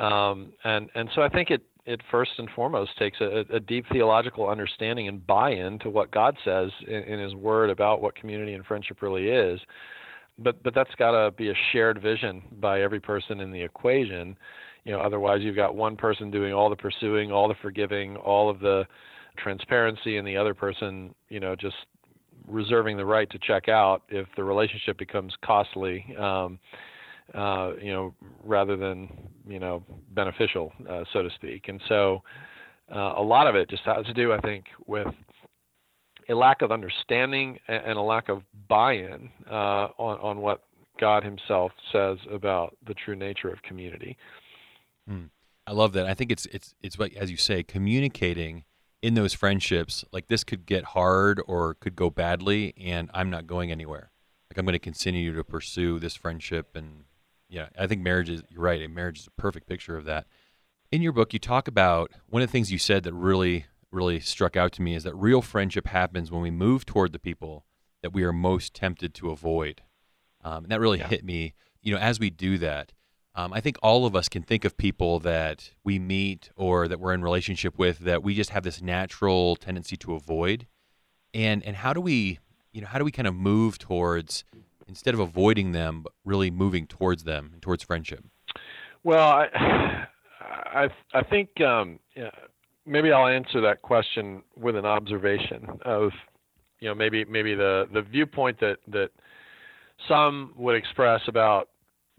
Um, 0.00 0.52
and 0.64 0.88
and 0.94 1.08
so 1.14 1.22
I 1.22 1.28
think 1.28 1.50
it 1.50 1.62
it 1.86 2.00
first 2.10 2.32
and 2.38 2.48
foremost 2.54 2.96
takes 2.98 3.20
a, 3.20 3.44
a 3.52 3.58
deep 3.58 3.86
theological 3.90 4.48
understanding 4.48 5.08
and 5.08 5.26
buy-in 5.26 5.78
to 5.80 5.90
what 5.90 6.10
God 6.10 6.36
says 6.44 6.70
in, 6.86 6.94
in 6.94 7.18
His 7.18 7.34
Word 7.34 7.70
about 7.70 8.00
what 8.00 8.14
community 8.14 8.54
and 8.54 8.64
friendship 8.64 9.02
really 9.02 9.28
is. 9.28 9.60
But 10.38 10.62
but 10.62 10.74
that's 10.74 10.94
got 10.96 11.10
to 11.12 11.32
be 11.32 11.50
a 11.50 11.54
shared 11.72 12.00
vision 12.00 12.42
by 12.60 12.82
every 12.82 13.00
person 13.00 13.40
in 13.40 13.50
the 13.50 13.62
equation 13.62 14.36
you 14.90 14.96
know 14.96 15.02
otherwise 15.02 15.40
you've 15.40 15.54
got 15.54 15.76
one 15.76 15.94
person 15.94 16.32
doing 16.32 16.52
all 16.52 16.68
the 16.68 16.74
pursuing 16.74 17.30
all 17.30 17.46
the 17.46 17.54
forgiving 17.62 18.16
all 18.16 18.50
of 18.50 18.58
the 18.58 18.84
transparency 19.38 20.16
and 20.16 20.26
the 20.26 20.36
other 20.36 20.52
person 20.52 21.14
you 21.28 21.38
know 21.38 21.54
just 21.54 21.76
reserving 22.48 22.96
the 22.96 23.04
right 23.04 23.30
to 23.30 23.38
check 23.38 23.68
out 23.68 24.02
if 24.08 24.26
the 24.36 24.42
relationship 24.42 24.98
becomes 24.98 25.32
costly 25.44 26.04
um, 26.18 26.58
uh, 27.34 27.70
you 27.80 27.92
know 27.92 28.12
rather 28.42 28.76
than 28.76 29.08
you 29.46 29.60
know 29.60 29.80
beneficial 30.10 30.72
uh, 30.90 31.04
so 31.12 31.22
to 31.22 31.30
speak 31.36 31.68
and 31.68 31.80
so 31.88 32.20
uh, 32.92 33.14
a 33.16 33.22
lot 33.22 33.46
of 33.46 33.54
it 33.54 33.70
just 33.70 33.84
has 33.84 34.04
to 34.06 34.12
do 34.12 34.32
i 34.32 34.40
think 34.40 34.64
with 34.88 35.06
a 36.28 36.34
lack 36.34 36.62
of 36.62 36.72
understanding 36.72 37.60
and 37.68 37.96
a 37.96 38.02
lack 38.02 38.28
of 38.28 38.42
buy-in 38.68 39.30
uh, 39.48 39.88
on, 39.98 40.18
on 40.20 40.38
what 40.40 40.62
God 41.00 41.24
Himself 41.24 41.72
says 41.90 42.18
about 42.30 42.76
the 42.86 42.94
true 42.94 43.16
nature 43.16 43.48
of 43.48 43.60
community. 43.62 44.16
Mm. 45.10 45.30
I 45.66 45.72
love 45.72 45.92
that. 45.92 46.06
I 46.06 46.14
think 46.14 46.32
it's 46.32 46.46
it's 46.46 46.74
it's 46.82 46.98
what 46.98 47.12
as 47.14 47.30
you 47.30 47.36
say, 47.36 47.62
communicating 47.62 48.64
in 49.02 49.14
those 49.14 49.34
friendships. 49.34 50.04
Like 50.12 50.28
this 50.28 50.44
could 50.44 50.66
get 50.66 50.84
hard 50.84 51.42
or 51.46 51.74
could 51.74 51.96
go 51.96 52.10
badly, 52.10 52.74
and 52.78 53.10
I'm 53.14 53.30
not 53.30 53.46
going 53.46 53.70
anywhere. 53.70 54.10
Like 54.50 54.58
I'm 54.58 54.64
going 54.64 54.72
to 54.72 54.78
continue 54.78 55.34
to 55.34 55.44
pursue 55.44 55.98
this 55.98 56.16
friendship, 56.16 56.74
and 56.74 57.04
yeah, 57.48 57.68
I 57.78 57.86
think 57.86 58.02
marriage 58.02 58.30
is. 58.30 58.42
You're 58.50 58.62
right. 58.62 58.88
Marriage 58.90 59.20
is 59.20 59.26
a 59.26 59.40
perfect 59.40 59.68
picture 59.68 59.96
of 59.96 60.04
that. 60.06 60.26
In 60.90 61.02
your 61.02 61.12
book, 61.12 61.32
you 61.32 61.38
talk 61.38 61.68
about 61.68 62.10
one 62.28 62.42
of 62.42 62.48
the 62.48 62.52
things 62.52 62.72
you 62.72 62.78
said 62.78 63.04
that 63.04 63.14
really 63.14 63.66
really 63.92 64.20
struck 64.20 64.56
out 64.56 64.72
to 64.72 64.82
me 64.82 64.94
is 64.94 65.02
that 65.04 65.14
real 65.14 65.42
friendship 65.42 65.86
happens 65.88 66.30
when 66.30 66.42
we 66.42 66.50
move 66.50 66.86
toward 66.86 67.12
the 67.12 67.18
people 67.18 67.64
that 68.02 68.12
we 68.12 68.22
are 68.22 68.32
most 68.32 68.74
tempted 68.74 69.14
to 69.14 69.30
avoid. 69.30 69.82
Um, 70.42 70.64
and 70.64 70.72
that 70.72 70.80
really 70.80 70.98
yeah. 70.98 71.08
hit 71.08 71.24
me. 71.24 71.54
You 71.82 71.94
know, 71.94 72.00
as 72.00 72.20
we 72.20 72.30
do 72.30 72.58
that, 72.58 72.92
um, 73.40 73.52
I 73.52 73.60
think 73.60 73.78
all 73.82 74.06
of 74.06 74.14
us 74.14 74.28
can 74.28 74.42
think 74.42 74.64
of 74.64 74.76
people 74.76 75.18
that 75.20 75.70
we 75.84 75.98
meet 75.98 76.50
or 76.56 76.88
that 76.88 77.00
we're 77.00 77.14
in 77.14 77.22
relationship 77.22 77.78
with 77.78 78.00
that 78.00 78.22
we 78.22 78.34
just 78.34 78.50
have 78.50 78.62
this 78.62 78.82
natural 78.82 79.56
tendency 79.56 79.96
to 79.98 80.14
avoid. 80.14 80.66
And 81.32 81.64
and 81.64 81.76
how 81.76 81.92
do 81.92 82.00
we, 82.00 82.38
you 82.72 82.80
know, 82.80 82.86
how 82.86 82.98
do 82.98 83.04
we 83.04 83.12
kind 83.12 83.28
of 83.28 83.34
move 83.34 83.78
towards 83.78 84.44
instead 84.86 85.14
of 85.14 85.20
avoiding 85.20 85.72
them, 85.72 86.02
but 86.02 86.12
really 86.24 86.50
moving 86.50 86.86
towards 86.86 87.24
them 87.24 87.50
and 87.52 87.62
towards 87.62 87.82
friendship? 87.82 88.24
Well, 89.04 89.28
I 89.28 90.06
I, 90.40 90.88
I 91.14 91.22
think 91.22 91.60
um, 91.60 91.98
yeah, 92.16 92.30
maybe 92.84 93.12
I'll 93.12 93.28
answer 93.28 93.60
that 93.62 93.82
question 93.82 94.42
with 94.56 94.76
an 94.76 94.84
observation 94.84 95.68
of, 95.82 96.10
you 96.80 96.88
know, 96.88 96.94
maybe 96.94 97.24
maybe 97.24 97.54
the 97.54 97.88
the 97.92 98.02
viewpoint 98.02 98.60
that 98.60 98.78
that 98.88 99.10
some 100.08 100.52
would 100.56 100.76
express 100.76 101.20
about 101.28 101.68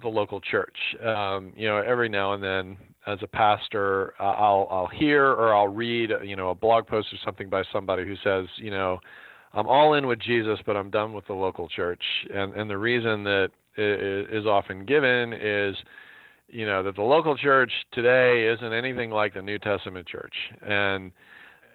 the 0.02 0.08
local 0.08 0.42
church. 0.42 0.76
Um, 1.04 1.54
you 1.56 1.68
know, 1.68 1.78
every 1.78 2.10
now 2.10 2.34
and 2.34 2.44
then, 2.44 2.78
as 3.08 3.20
a 3.22 3.28
pastor, 3.28 4.14
uh, 4.20 4.24
I'll 4.24 4.68
I'll 4.70 4.88
hear 4.88 5.26
or 5.26 5.56
I'll 5.56 5.68
read, 5.68 6.12
you 6.24 6.36
know, 6.36 6.50
a 6.50 6.56
blog 6.56 6.88
post 6.88 7.08
or 7.12 7.18
something 7.26 7.50
by 7.50 7.64
somebody 7.72 8.06
who 8.06 8.16
says, 8.24 8.48
you 8.58 8.72
know, 8.72 9.00
I'm 9.54 9.68
all 9.68 9.96
in 9.96 10.08
with 10.08 10.20
Jesus, 10.20 10.60
but 10.66 10.78
I'm 10.78 10.90
done 10.90 11.14
with 11.14 11.26
the 11.28 11.34
local 11.34 11.68
church. 11.68 12.04
And 12.34 12.54
and 12.54 12.70
the 12.70 12.78
reason 12.78 13.24
that 13.24 13.50
is 13.78 14.46
often 14.46 14.86
given 14.86 15.34
is, 15.34 15.76
you 16.50 16.66
know, 16.66 16.84
that 16.84 16.96
the 16.96 17.02
local 17.02 17.38
church 17.38 17.72
today 17.94 18.48
isn't 18.48 18.74
anything 18.74 19.10
like 19.10 19.34
the 19.34 19.42
New 19.42 19.60
Testament 19.60 20.08
church. 20.08 20.34
And 20.62 21.12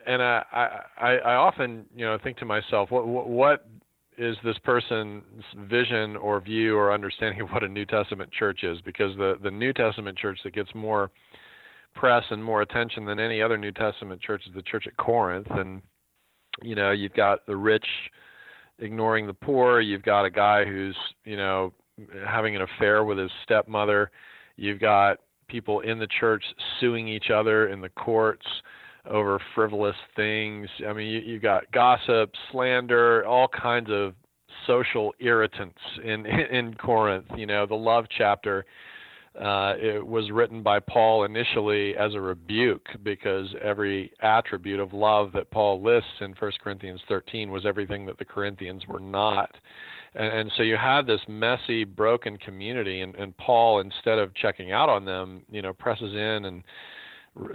and 0.06 0.22
I 0.22 0.44
I, 0.98 1.16
I 1.16 1.34
often 1.34 1.86
you 1.94 2.04
know 2.04 2.18
think 2.22 2.38
to 2.38 2.44
myself, 2.44 2.90
what 2.90 3.06
what 3.06 3.66
is 4.18 4.36
this 4.44 4.56
person's 4.64 5.22
vision 5.68 6.16
or 6.16 6.40
view 6.40 6.76
or 6.76 6.92
understanding 6.92 7.40
of 7.40 7.48
what 7.50 7.62
a 7.62 7.68
New 7.68 7.84
Testament 7.84 8.30
church 8.32 8.62
is? 8.62 8.80
Because 8.82 9.16
the 9.16 9.36
the 9.42 9.50
New 9.50 9.72
Testament 9.72 10.16
church 10.18 10.38
that 10.44 10.54
gets 10.54 10.74
more 10.74 11.10
press 11.94 12.24
and 12.30 12.42
more 12.42 12.62
attention 12.62 13.04
than 13.04 13.18
any 13.18 13.42
other 13.42 13.56
New 13.56 13.72
Testament 13.72 14.20
church 14.20 14.42
is 14.46 14.54
the 14.54 14.62
church 14.62 14.86
at 14.86 14.96
Corinth. 14.96 15.48
And 15.50 15.82
you 16.62 16.74
know 16.74 16.92
you've 16.92 17.14
got 17.14 17.44
the 17.46 17.56
rich 17.56 17.86
ignoring 18.78 19.26
the 19.26 19.34
poor. 19.34 19.80
You've 19.80 20.02
got 20.02 20.24
a 20.24 20.30
guy 20.30 20.64
who's 20.64 20.96
you 21.24 21.36
know 21.36 21.72
having 22.26 22.56
an 22.56 22.62
affair 22.62 23.04
with 23.04 23.18
his 23.18 23.30
stepmother. 23.44 24.10
You've 24.56 24.80
got 24.80 25.18
people 25.48 25.80
in 25.80 25.98
the 25.98 26.08
church 26.18 26.42
suing 26.80 27.06
each 27.08 27.30
other 27.30 27.68
in 27.68 27.80
the 27.80 27.88
courts 27.90 28.46
over 29.08 29.40
frivolous 29.54 29.96
things. 30.14 30.68
I 30.88 30.92
mean, 30.92 31.08
you, 31.08 31.20
you 31.20 31.40
got 31.40 31.70
gossip, 31.72 32.32
slander, 32.50 33.24
all 33.26 33.48
kinds 33.48 33.88
of 33.90 34.14
social 34.66 35.14
irritants 35.20 35.78
in 36.02 36.26
in 36.52 36.74
Corinth. 36.74 37.26
You 37.36 37.46
know, 37.46 37.66
the 37.66 37.74
love 37.74 38.06
chapter 38.16 38.64
uh, 39.40 39.74
it 39.78 40.06
was 40.06 40.30
written 40.30 40.62
by 40.62 40.80
Paul 40.80 41.24
initially 41.24 41.94
as 41.96 42.14
a 42.14 42.20
rebuke 42.20 42.86
because 43.02 43.54
every 43.62 44.12
attribute 44.22 44.80
of 44.80 44.94
love 44.94 45.30
that 45.34 45.50
Paul 45.50 45.82
lists 45.82 46.08
in 46.20 46.34
1 46.38 46.52
Corinthians 46.62 47.02
13 47.06 47.50
was 47.50 47.66
everything 47.66 48.06
that 48.06 48.18
the 48.18 48.24
Corinthians 48.24 48.86
were 48.88 49.00
not. 49.00 49.54
And, 50.14 50.32
and 50.32 50.52
so 50.56 50.62
you 50.62 50.78
had 50.78 51.06
this 51.06 51.20
messy, 51.28 51.84
broken 51.84 52.38
community, 52.38 53.02
and, 53.02 53.14
and 53.16 53.36
Paul, 53.36 53.80
instead 53.80 54.18
of 54.18 54.34
checking 54.34 54.72
out 54.72 54.88
on 54.88 55.04
them, 55.04 55.42
you 55.50 55.60
know, 55.60 55.74
presses 55.74 56.14
in 56.14 56.46
and 56.46 56.62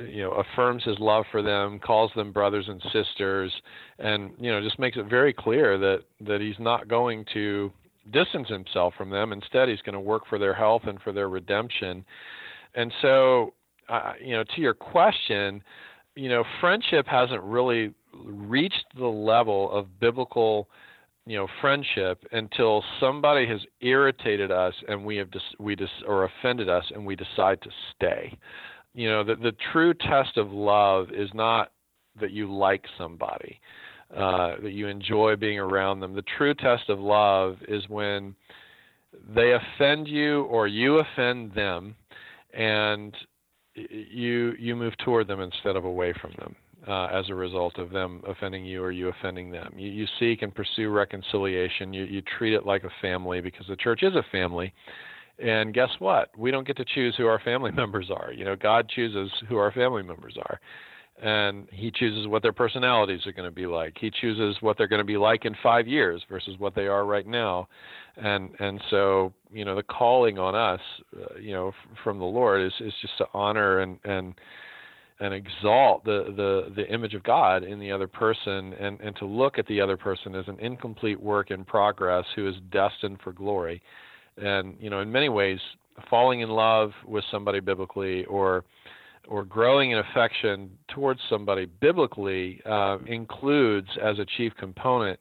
you 0.07 0.21
know 0.21 0.31
affirms 0.31 0.83
his 0.83 0.97
love 0.99 1.25
for 1.31 1.41
them 1.41 1.79
calls 1.79 2.11
them 2.15 2.31
brothers 2.31 2.65
and 2.67 2.81
sisters 2.93 3.51
and 3.99 4.31
you 4.39 4.51
know 4.51 4.61
just 4.61 4.79
makes 4.79 4.97
it 4.97 5.09
very 5.09 5.33
clear 5.33 5.77
that 5.77 6.01
that 6.19 6.41
he's 6.41 6.59
not 6.59 6.87
going 6.87 7.25
to 7.33 7.71
distance 8.11 8.47
himself 8.49 8.93
from 8.97 9.09
them. 9.09 9.31
Instead 9.31 9.69
he's 9.69 9.81
going 9.81 9.93
to 9.93 9.99
work 9.99 10.23
for 10.27 10.39
their 10.39 10.53
health 10.53 10.83
and 10.85 10.99
for 11.01 11.13
their 11.13 11.29
redemption. 11.29 12.03
And 12.75 12.91
so 13.01 13.53
uh, 13.89 14.13
you 14.23 14.31
know 14.31 14.43
to 14.55 14.61
your 14.61 14.73
question 14.73 15.61
you 16.15 16.29
know 16.29 16.43
friendship 16.59 17.07
hasn't 17.07 17.41
really 17.43 17.93
reached 18.25 18.85
the 18.97 19.07
level 19.07 19.71
of 19.71 19.99
biblical 19.99 20.67
you 21.25 21.37
know 21.37 21.47
friendship 21.59 22.23
until 22.31 22.83
somebody 22.99 23.47
has 23.47 23.59
irritated 23.81 24.51
us 24.51 24.73
and 24.87 25.03
we 25.03 25.17
have 25.17 25.29
dis- 25.31 25.55
we 25.59 25.75
dis- 25.75 25.89
or 26.07 26.25
offended 26.25 26.69
us 26.69 26.85
and 26.93 27.05
we 27.05 27.15
decide 27.15 27.61
to 27.61 27.69
stay 27.95 28.37
you 28.93 29.09
know 29.09 29.23
the 29.23 29.35
the 29.35 29.53
true 29.71 29.93
test 29.93 30.37
of 30.37 30.51
love 30.51 31.07
is 31.11 31.29
not 31.33 31.71
that 32.19 32.31
you 32.31 32.51
like 32.51 32.83
somebody 32.97 33.59
uh, 34.15 34.55
that 34.61 34.71
you 34.71 34.87
enjoy 34.87 35.35
being 35.35 35.59
around 35.59 35.99
them 35.99 36.13
the 36.13 36.23
true 36.37 36.53
test 36.53 36.89
of 36.89 36.99
love 36.99 37.57
is 37.67 37.87
when 37.87 38.35
they 39.35 39.53
offend 39.53 40.07
you 40.07 40.43
or 40.43 40.67
you 40.67 40.99
offend 40.99 41.53
them 41.53 41.95
and 42.53 43.15
you 43.75 44.53
you 44.59 44.75
move 44.75 44.93
toward 45.03 45.27
them 45.27 45.39
instead 45.39 45.75
of 45.75 45.85
away 45.85 46.13
from 46.21 46.31
them 46.37 46.55
uh, 46.87 47.05
as 47.05 47.29
a 47.29 47.35
result 47.35 47.77
of 47.77 47.91
them 47.91 48.21
offending 48.27 48.65
you 48.65 48.83
or 48.83 48.91
you 48.91 49.09
offending 49.09 49.51
them. 49.51 49.73
You, 49.77 49.89
you 49.89 50.07
seek 50.19 50.41
and 50.41 50.53
pursue 50.53 50.89
reconciliation. 50.89 51.93
You, 51.93 52.05
you 52.05 52.21
treat 52.37 52.53
it 52.53 52.65
like 52.65 52.83
a 52.83 52.89
family 53.01 53.41
because 53.41 53.67
the 53.67 53.75
church 53.75 54.03
is 54.03 54.15
a 54.15 54.25
family, 54.31 54.73
and 55.41 55.73
guess 55.73 55.89
what? 55.99 56.37
We 56.37 56.51
don't 56.51 56.67
get 56.67 56.77
to 56.77 56.85
choose 56.85 57.15
who 57.17 57.25
our 57.27 57.39
family 57.39 57.71
members 57.75 58.09
are. 58.09 58.31
You 58.31 58.45
know, 58.45 58.55
God 58.55 58.89
chooses 58.89 59.31
who 59.49 59.57
our 59.57 59.71
family 59.71 60.03
members 60.03 60.37
are. 60.37 60.59
And 61.21 61.67
he 61.71 61.91
chooses 61.91 62.27
what 62.27 62.41
their 62.41 62.53
personalities 62.53 63.27
are 63.27 63.31
going 63.31 63.47
to 63.47 63.53
be 63.53 63.67
like. 63.67 63.95
He 63.99 64.09
chooses 64.09 64.59
what 64.61 64.75
they're 64.75 64.87
going 64.87 65.01
to 65.01 65.05
be 65.05 65.17
like 65.17 65.45
in 65.45 65.55
5 65.61 65.87
years 65.87 66.23
versus 66.27 66.55
what 66.57 66.73
they 66.73 66.87
are 66.87 67.05
right 67.05 67.27
now. 67.27 67.67
And 68.17 68.49
and 68.59 68.81
so, 68.89 69.31
you 69.53 69.63
know, 69.63 69.75
the 69.75 69.83
calling 69.83 70.39
on 70.39 70.55
us, 70.55 70.81
uh, 71.15 71.39
you 71.39 71.53
know, 71.53 71.69
f- 71.69 71.97
from 72.03 72.17
the 72.17 72.25
Lord 72.25 72.61
is 72.61 72.73
is 72.79 72.93
just 73.01 73.17
to 73.19 73.27
honor 73.33 73.79
and 73.79 73.99
and 74.03 74.33
and 75.21 75.33
exalt 75.35 76.03
the, 76.03 76.33
the, 76.35 76.73
the 76.75 76.91
image 76.91 77.13
of 77.13 77.21
God 77.21 77.63
in 77.63 77.79
the 77.79 77.91
other 77.91 78.07
person 78.07 78.73
and, 78.73 78.99
and 79.01 79.15
to 79.17 79.25
look 79.25 79.59
at 79.59 79.67
the 79.67 79.79
other 79.79 79.95
person 79.95 80.33
as 80.33 80.47
an 80.47 80.59
incomplete 80.59 81.21
work 81.21 81.51
in 81.51 81.63
progress 81.63 82.25
who 82.35 82.49
is 82.49 82.55
destined 82.71 83.19
for 83.23 83.31
glory 83.31 83.83
and 84.37 84.75
you 84.79 84.89
know 84.89 84.99
in 84.99 85.11
many 85.11 85.29
ways 85.29 85.59
falling 86.09 86.41
in 86.41 86.49
love 86.49 86.91
with 87.05 87.23
somebody 87.31 87.59
biblically 87.59 88.25
or 88.25 88.63
or 89.27 89.43
growing 89.45 89.91
in 89.91 89.99
affection 89.99 90.69
towards 90.87 91.19
somebody 91.29 91.65
biblically 91.65 92.61
uh, 92.65 92.97
includes 93.05 93.87
as 94.01 94.17
a 94.19 94.25
chief 94.37 94.51
component 94.57 95.19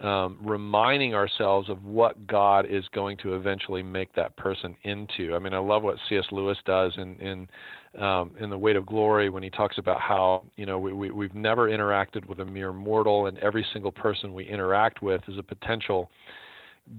um, 0.00 0.38
reminding 0.42 1.14
ourselves 1.14 1.68
of 1.68 1.84
what 1.84 2.26
God 2.26 2.66
is 2.68 2.84
going 2.94 3.18
to 3.18 3.34
eventually 3.34 3.82
make 3.82 4.12
that 4.14 4.34
person 4.36 4.74
into. 4.84 5.34
I 5.34 5.38
mean, 5.38 5.52
I 5.52 5.58
love 5.58 5.82
what 5.82 5.96
C.S. 6.08 6.24
Lewis 6.32 6.56
does 6.64 6.92
in 6.96 7.16
in, 7.16 8.02
um, 8.02 8.30
in 8.40 8.48
the 8.50 8.56
Weight 8.56 8.76
of 8.76 8.86
Glory 8.86 9.28
when 9.28 9.42
he 9.42 9.50
talks 9.50 9.76
about 9.78 10.00
how 10.00 10.44
you 10.56 10.64
know 10.64 10.78
we, 10.78 10.92
we 10.92 11.10
we've 11.10 11.34
never 11.34 11.68
interacted 11.68 12.26
with 12.26 12.40
a 12.40 12.44
mere 12.44 12.72
mortal, 12.72 13.26
and 13.26 13.36
every 13.38 13.66
single 13.72 13.92
person 13.92 14.32
we 14.32 14.44
interact 14.44 15.02
with 15.02 15.20
is 15.28 15.36
a 15.38 15.42
potential 15.42 16.10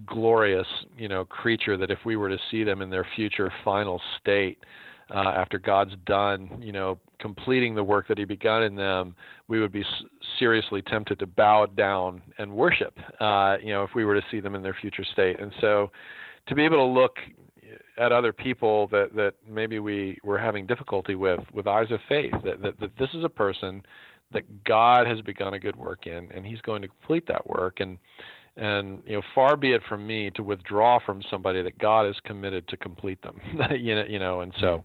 glorious, 0.06 0.68
you 0.98 1.08
know, 1.08 1.26
creature 1.26 1.78
that 1.78 1.92
if 1.92 2.00
we 2.06 2.16
were 2.16 2.30
to 2.30 2.38
see 2.50 2.64
them 2.64 2.82
in 2.82 2.90
their 2.90 3.06
future 3.16 3.52
final 3.64 4.02
state, 4.20 4.58
uh, 5.14 5.34
after 5.36 5.60
God's 5.60 5.94
done, 6.06 6.62
you 6.62 6.72
know, 6.72 6.98
completing 7.20 7.76
the 7.76 7.84
work 7.84 8.08
that 8.08 8.18
He 8.18 8.26
begun 8.26 8.64
in 8.64 8.76
them, 8.76 9.16
we 9.48 9.60
would 9.60 9.72
be 9.72 9.82
s- 9.82 10.04
seriously 10.40 10.82
tempted 10.82 11.20
to 11.20 11.28
bow 11.28 11.66
down 11.66 12.22
and 12.38 12.52
worship, 12.52 12.98
uh, 13.20 13.58
you 13.62 13.74
know, 13.74 13.84
if 13.84 13.92
we 13.94 14.06
were 14.06 14.16
to 14.16 14.26
see 14.32 14.40
them 14.40 14.56
in 14.56 14.64
their 14.64 14.76
future 14.80 15.04
state. 15.04 15.40
And 15.40 15.52
so, 15.60 15.92
to 16.48 16.56
be 16.56 16.64
able 16.64 16.78
to 16.78 16.84
look 16.84 17.18
at 17.98 18.12
other 18.12 18.34
people 18.34 18.88
that 18.88 19.14
that 19.16 19.34
maybe 19.48 19.80
we 19.80 20.18
were 20.24 20.38
having 20.38 20.66
difficulty 20.66 21.16
with, 21.16 21.42
with 21.54 21.68
eyes 21.68 21.92
of 21.92 22.00
faith, 22.08 22.34
that 22.44 22.62
that, 22.62 22.80
that 22.80 22.98
this 22.98 23.10
is 23.14 23.24
a 23.24 23.30
person 23.30 23.84
that 24.32 24.64
God 24.64 25.08
has 25.08 25.20
begun 25.22 25.56
a 25.56 25.60
good 25.60 25.76
work 25.76 26.08
in, 26.08 26.30
and 26.32 26.46
He's 26.46 26.62
going 26.62 26.82
to 26.82 26.88
complete 26.88 27.28
that 27.28 27.46
work, 27.48 27.82
and 27.82 27.98
and 28.58 29.02
you 29.06 29.14
know 29.16 29.22
far 29.34 29.56
be 29.56 29.72
it 29.72 29.82
from 29.88 30.06
me 30.06 30.30
to 30.32 30.44
withdraw 30.44 31.00
from 31.06 31.22
somebody 31.30 31.62
that 31.62 31.78
God 31.78 32.08
is 32.08 32.16
committed 32.26 32.68
to 32.70 32.78
complete 32.78 33.22
them 33.22 33.40
you 33.72 33.96
know 33.96 34.06
you 34.08 34.20
know 34.20 34.42
and 34.42 34.54
so 34.60 34.84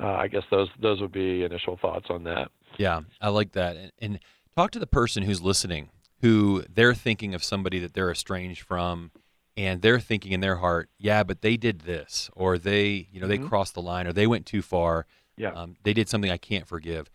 uh, 0.00 0.06
I 0.06 0.28
guess 0.28 0.42
those 0.50 0.68
those 0.80 1.00
would 1.00 1.12
be 1.12 1.44
initial 1.44 1.78
thoughts 1.80 2.06
on 2.10 2.24
that 2.24 2.50
yeah 2.78 3.00
I 3.20 3.28
like 3.28 3.52
that 3.52 3.76
and, 3.76 3.92
and 4.00 4.18
talk 4.56 4.70
to 4.72 4.78
the 4.78 4.86
person 4.86 5.22
who's 5.24 5.42
listening 5.42 5.90
who 6.20 6.62
they're 6.72 6.94
thinking 6.94 7.34
of 7.34 7.42
somebody 7.44 7.78
that 7.80 7.94
they're 7.94 8.10
estranged 8.10 8.62
from 8.62 9.10
and 9.56 9.82
they're 9.82 10.00
thinking 10.00 10.32
in 10.32 10.40
their 10.40 10.56
heart 10.56 10.88
yeah 10.98 11.22
but 11.22 11.42
they 11.42 11.56
did 11.58 11.80
this 11.80 12.30
or 12.34 12.56
they 12.56 13.06
you 13.12 13.20
know 13.20 13.26
mm-hmm. 13.28 13.42
they 13.42 13.48
crossed 13.48 13.74
the 13.74 13.82
line 13.82 14.06
or 14.06 14.12
they 14.12 14.26
went 14.26 14.46
too 14.46 14.62
far 14.62 15.04
Yeah. 15.36 15.50
Um, 15.50 15.76
they 15.82 15.92
did 15.92 16.08
something 16.08 16.30
I 16.30 16.38
can't 16.38 16.66
forgive. 16.66 17.10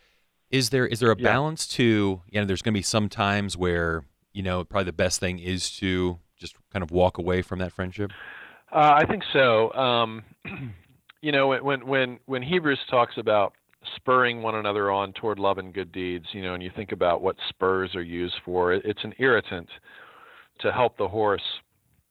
Is 0.51 0.69
there 0.69 0.85
is 0.85 0.99
there 0.99 1.11
a 1.11 1.17
Yeah. 1.17 1.23
balance 1.33 1.67
to 1.77 2.21
you 2.29 2.39
know? 2.39 2.45
There's 2.45 2.61
going 2.61 2.73
to 2.73 2.77
be 2.77 2.83
some 2.83 3.09
times 3.09 3.57
where 3.57 4.03
you 4.37 4.43
know 4.43 4.63
probably 4.63 4.85
the 4.85 4.93
best 4.93 5.19
thing 5.19 5.39
is 5.39 5.71
to 5.77 6.19
just 6.37 6.55
kind 6.71 6.83
of 6.83 6.91
walk 6.91 7.17
away 7.17 7.41
from 7.41 7.57
that 7.57 7.73
friendship. 7.73 8.11
Uh, 8.71 8.93
I 8.95 9.05
think 9.05 9.23
so. 9.33 9.73
Um, 9.73 10.23
you 11.21 11.31
know, 11.31 11.47
when 11.47 11.87
when 11.87 12.19
when 12.27 12.43
Hebrews 12.43 12.79
talks 12.87 13.17
about 13.17 13.53
spurring 13.95 14.43
one 14.43 14.53
another 14.53 14.91
on 14.91 15.11
toward 15.13 15.39
love 15.39 15.57
and 15.57 15.73
good 15.73 15.91
deeds, 15.91 16.25
you 16.33 16.43
know, 16.43 16.53
and 16.53 16.61
you 16.61 16.69
think 16.75 16.91
about 16.91 17.23
what 17.23 17.35
spurs 17.49 17.95
are 17.95 18.03
used 18.03 18.35
for, 18.45 18.73
it, 18.73 18.83
it's 18.85 19.03
an 19.03 19.13
irritant 19.17 19.69
to 20.59 20.71
help 20.71 20.97
the 20.97 21.07
horse 21.07 21.41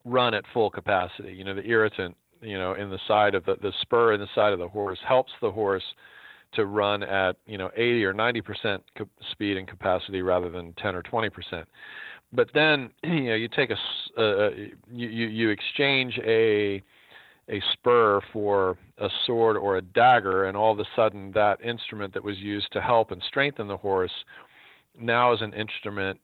run 0.05 0.35
at 0.35 0.43
full 0.53 0.71
capacity. 0.71 1.33
You 1.33 1.45
know, 1.45 1.55
the 1.55 1.67
irritant, 1.67 2.17
you 2.41 2.59
know, 2.59 2.75
in 2.75 2.91
the 2.91 2.99
side 3.07 3.37
of 3.37 3.45
the 3.45 3.55
the 3.63 3.73
spur 3.83 4.15
in 4.15 4.21
the 4.21 4.29
side 4.35 4.53
of 4.53 4.59
the 4.59 4.69
horse 4.69 4.99
helps 5.07 5.33
the 5.41 5.53
horse 5.53 5.85
to 6.55 6.67
run 6.67 7.03
at 7.03 7.37
you 7.47 7.59
know 7.59 7.71
80 7.77 8.05
or 8.05 8.13
90 8.13 8.41
percent 8.41 8.85
speed 9.31 9.57
and 9.57 9.69
capacity 9.69 10.23
rather 10.23 10.51
than 10.51 10.73
10 10.75 10.97
or 10.97 11.03
20 11.03 11.31
percent. 11.31 11.69
But 12.33 12.51
then 12.55 12.91
you 13.03 13.25
know 13.25 13.35
you 13.35 13.49
take 13.49 13.71
a 13.71 13.77
uh, 14.19 14.23
uh, 14.23 14.51
you, 14.91 15.09
you 15.09 15.51
exchange 15.51 16.19
a 16.25 16.83
a 17.49 17.63
spur 17.73 18.21
for 18.33 18.77
a 18.99 19.09
sword 19.25 19.57
or 19.57 19.77
a 19.77 19.83
dagger, 19.83 20.47
and 20.47 20.57
all 20.57 20.73
of 20.73 20.81
a 20.81 20.87
sudden 20.97 21.31
that 21.33 21.61
instrument 21.65 22.13
that 22.15 22.25
was 22.25 22.39
used 22.39 22.73
to 22.73 22.81
help 22.81 23.13
and 23.13 23.23
strengthen 23.29 23.69
the 23.69 23.77
horse 23.77 24.11
now 24.99 25.33
is 25.33 25.43
an 25.43 25.53
instrument 25.53 26.19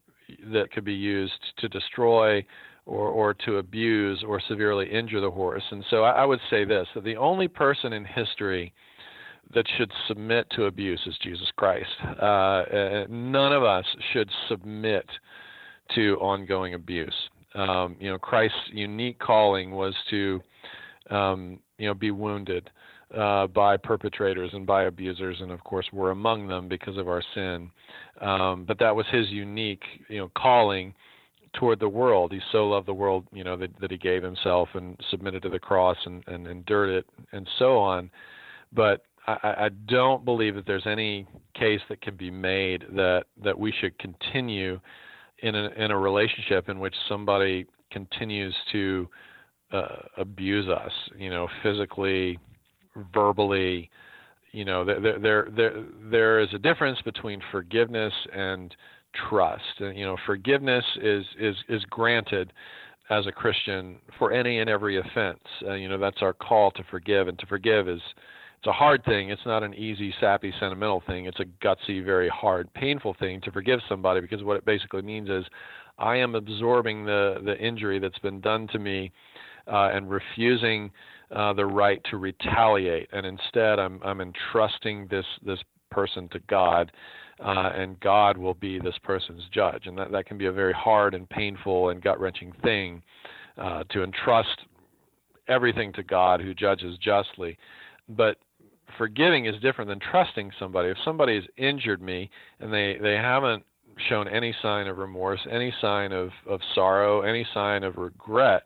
that 0.52 0.70
could 0.72 0.84
be 0.84 0.94
used 0.94 1.32
to 1.58 1.68
destroy 1.68 2.44
or, 2.86 3.08
or 3.08 3.34
to 3.34 3.58
abuse 3.58 4.24
or 4.26 4.40
severely 4.48 4.90
injure 4.90 5.20
the 5.20 5.30
horse. 5.30 5.62
And 5.70 5.84
so 5.90 6.04
I, 6.04 6.22
I 6.22 6.24
would 6.24 6.40
say 6.50 6.64
this 6.64 6.86
that 6.94 7.04
the 7.04 7.16
only 7.16 7.48
person 7.48 7.92
in 7.92 8.04
history 8.04 8.72
that 9.54 9.66
should 9.76 9.92
submit 10.08 10.48
to 10.50 10.64
abuse 10.64 11.00
is 11.06 11.14
Jesus 11.22 11.48
Christ. 11.56 11.90
Uh, 12.20 13.04
none 13.08 13.52
of 13.52 13.62
us 13.62 13.84
should 14.12 14.30
submit 14.48 15.06
to 15.94 16.16
ongoing 16.20 16.74
abuse. 16.74 17.14
Um, 17.54 17.96
you 18.00 18.10
know, 18.10 18.18
Christ's 18.18 18.56
unique 18.72 19.18
calling 19.18 19.72
was 19.72 19.94
to, 20.10 20.40
um, 21.10 21.58
you 21.78 21.86
know, 21.86 21.94
be 21.94 22.10
wounded 22.10 22.70
uh, 23.16 23.46
by 23.48 23.76
perpetrators 23.76 24.50
and 24.54 24.66
by 24.66 24.84
abusers, 24.84 25.36
and 25.40 25.50
of 25.50 25.62
course 25.64 25.86
we're 25.92 26.10
among 26.10 26.46
them 26.46 26.68
because 26.68 26.96
of 26.96 27.08
our 27.08 27.22
sin. 27.34 27.70
Um, 28.20 28.64
but 28.66 28.78
that 28.78 28.94
was 28.94 29.06
his 29.10 29.28
unique, 29.28 29.82
you 30.08 30.18
know, 30.18 30.30
calling 30.36 30.94
toward 31.54 31.78
the 31.80 31.88
world. 31.88 32.32
He 32.32 32.40
so 32.50 32.68
loved 32.68 32.88
the 32.88 32.94
world, 32.94 33.26
you 33.32 33.44
know, 33.44 33.56
that, 33.58 33.78
that 33.80 33.90
he 33.90 33.98
gave 33.98 34.22
himself 34.22 34.70
and 34.74 34.98
submitted 35.10 35.42
to 35.42 35.50
the 35.50 35.58
cross 35.58 35.98
and, 36.06 36.24
and 36.26 36.46
endured 36.46 36.90
it 36.90 37.06
and 37.32 37.46
so 37.58 37.76
on. 37.78 38.10
But 38.72 39.04
I, 39.26 39.36
I 39.42 39.68
don't 39.86 40.24
believe 40.24 40.54
that 40.54 40.66
there's 40.66 40.86
any 40.86 41.26
case 41.54 41.80
that 41.88 42.00
can 42.00 42.16
be 42.16 42.30
made 42.30 42.84
that 42.94 43.24
that 43.44 43.58
we 43.58 43.72
should 43.80 43.98
continue 43.98 44.80
in 45.42 45.54
a 45.54 45.68
in 45.76 45.90
a 45.90 45.98
relationship 45.98 46.68
in 46.68 46.78
which 46.78 46.94
somebody 47.08 47.66
continues 47.90 48.54
to 48.72 49.08
uh, 49.72 49.96
abuse 50.16 50.68
us, 50.68 50.92
you 51.18 51.30
know, 51.30 51.48
physically, 51.62 52.38
verbally, 53.12 53.90
you 54.52 54.64
know, 54.64 54.84
there 54.84 55.18
there 55.18 55.48
there 55.54 55.84
there 56.10 56.40
is 56.40 56.48
a 56.54 56.58
difference 56.58 57.00
between 57.02 57.40
forgiveness 57.50 58.12
and 58.32 58.74
trust. 59.28 59.62
And, 59.80 59.96
you 59.96 60.04
know, 60.04 60.16
forgiveness 60.26 60.84
is 61.02 61.24
is 61.38 61.56
is 61.68 61.82
granted 61.90 62.52
as 63.10 63.26
a 63.26 63.32
Christian 63.32 63.96
for 64.18 64.32
any 64.32 64.60
and 64.60 64.70
every 64.70 64.98
offense. 64.98 65.40
Uh, 65.66 65.74
you 65.74 65.88
know, 65.88 65.98
that's 65.98 66.22
our 66.22 66.32
call 66.32 66.70
to 66.72 66.84
forgive, 66.90 67.28
and 67.28 67.38
to 67.38 67.46
forgive 67.46 67.88
is 67.88 68.00
it's 68.62 68.68
a 68.68 68.72
hard 68.72 69.04
thing. 69.04 69.30
It's 69.30 69.44
not 69.44 69.64
an 69.64 69.74
easy, 69.74 70.14
sappy, 70.20 70.54
sentimental 70.60 71.02
thing. 71.04 71.26
It's 71.26 71.40
a 71.40 71.46
gutsy, 71.64 72.04
very 72.04 72.28
hard, 72.28 72.72
painful 72.74 73.16
thing 73.18 73.40
to 73.40 73.50
forgive 73.50 73.80
somebody 73.88 74.20
because 74.20 74.44
what 74.44 74.56
it 74.56 74.64
basically 74.64 75.02
means 75.02 75.28
is 75.28 75.44
I 75.98 76.14
am 76.14 76.36
absorbing 76.36 77.04
the 77.04 77.40
the 77.44 77.58
injury 77.58 77.98
that's 77.98 78.20
been 78.20 78.40
done 78.40 78.68
to 78.68 78.78
me 78.78 79.10
uh, 79.66 79.90
and 79.92 80.08
refusing 80.08 80.92
uh, 81.34 81.54
the 81.54 81.66
right 81.66 82.00
to 82.10 82.18
retaliate, 82.18 83.08
and 83.12 83.26
instead 83.26 83.80
I'm 83.80 84.00
I'm 84.04 84.20
entrusting 84.20 85.08
this 85.10 85.26
this 85.44 85.58
person 85.90 86.28
to 86.28 86.38
God, 86.48 86.92
uh, 87.44 87.72
and 87.74 87.98
God 87.98 88.36
will 88.36 88.54
be 88.54 88.78
this 88.78 88.96
person's 89.02 89.42
judge, 89.52 89.88
and 89.88 89.98
that 89.98 90.12
that 90.12 90.26
can 90.26 90.38
be 90.38 90.46
a 90.46 90.52
very 90.52 90.72
hard 90.72 91.14
and 91.14 91.28
painful 91.28 91.88
and 91.88 92.00
gut 92.00 92.20
wrenching 92.20 92.52
thing 92.62 93.02
uh, 93.58 93.82
to 93.90 94.04
entrust 94.04 94.60
everything 95.48 95.92
to 95.94 96.04
God 96.04 96.40
who 96.40 96.54
judges 96.54 96.96
justly, 96.98 97.58
but 98.08 98.36
forgiving 98.98 99.46
is 99.46 99.60
different 99.60 99.88
than 99.88 100.00
trusting 100.00 100.50
somebody. 100.58 100.88
If 100.88 100.96
somebody 101.04 101.36
has 101.36 101.44
injured 101.56 102.02
me 102.02 102.30
and 102.60 102.72
they 102.72 102.98
they 103.00 103.14
haven't 103.14 103.64
shown 104.08 104.28
any 104.28 104.54
sign 104.62 104.86
of 104.86 104.98
remorse, 104.98 105.40
any 105.50 105.72
sign 105.80 106.12
of 106.12 106.30
of 106.48 106.60
sorrow, 106.74 107.22
any 107.22 107.46
sign 107.52 107.84
of 107.84 107.96
regret, 107.96 108.64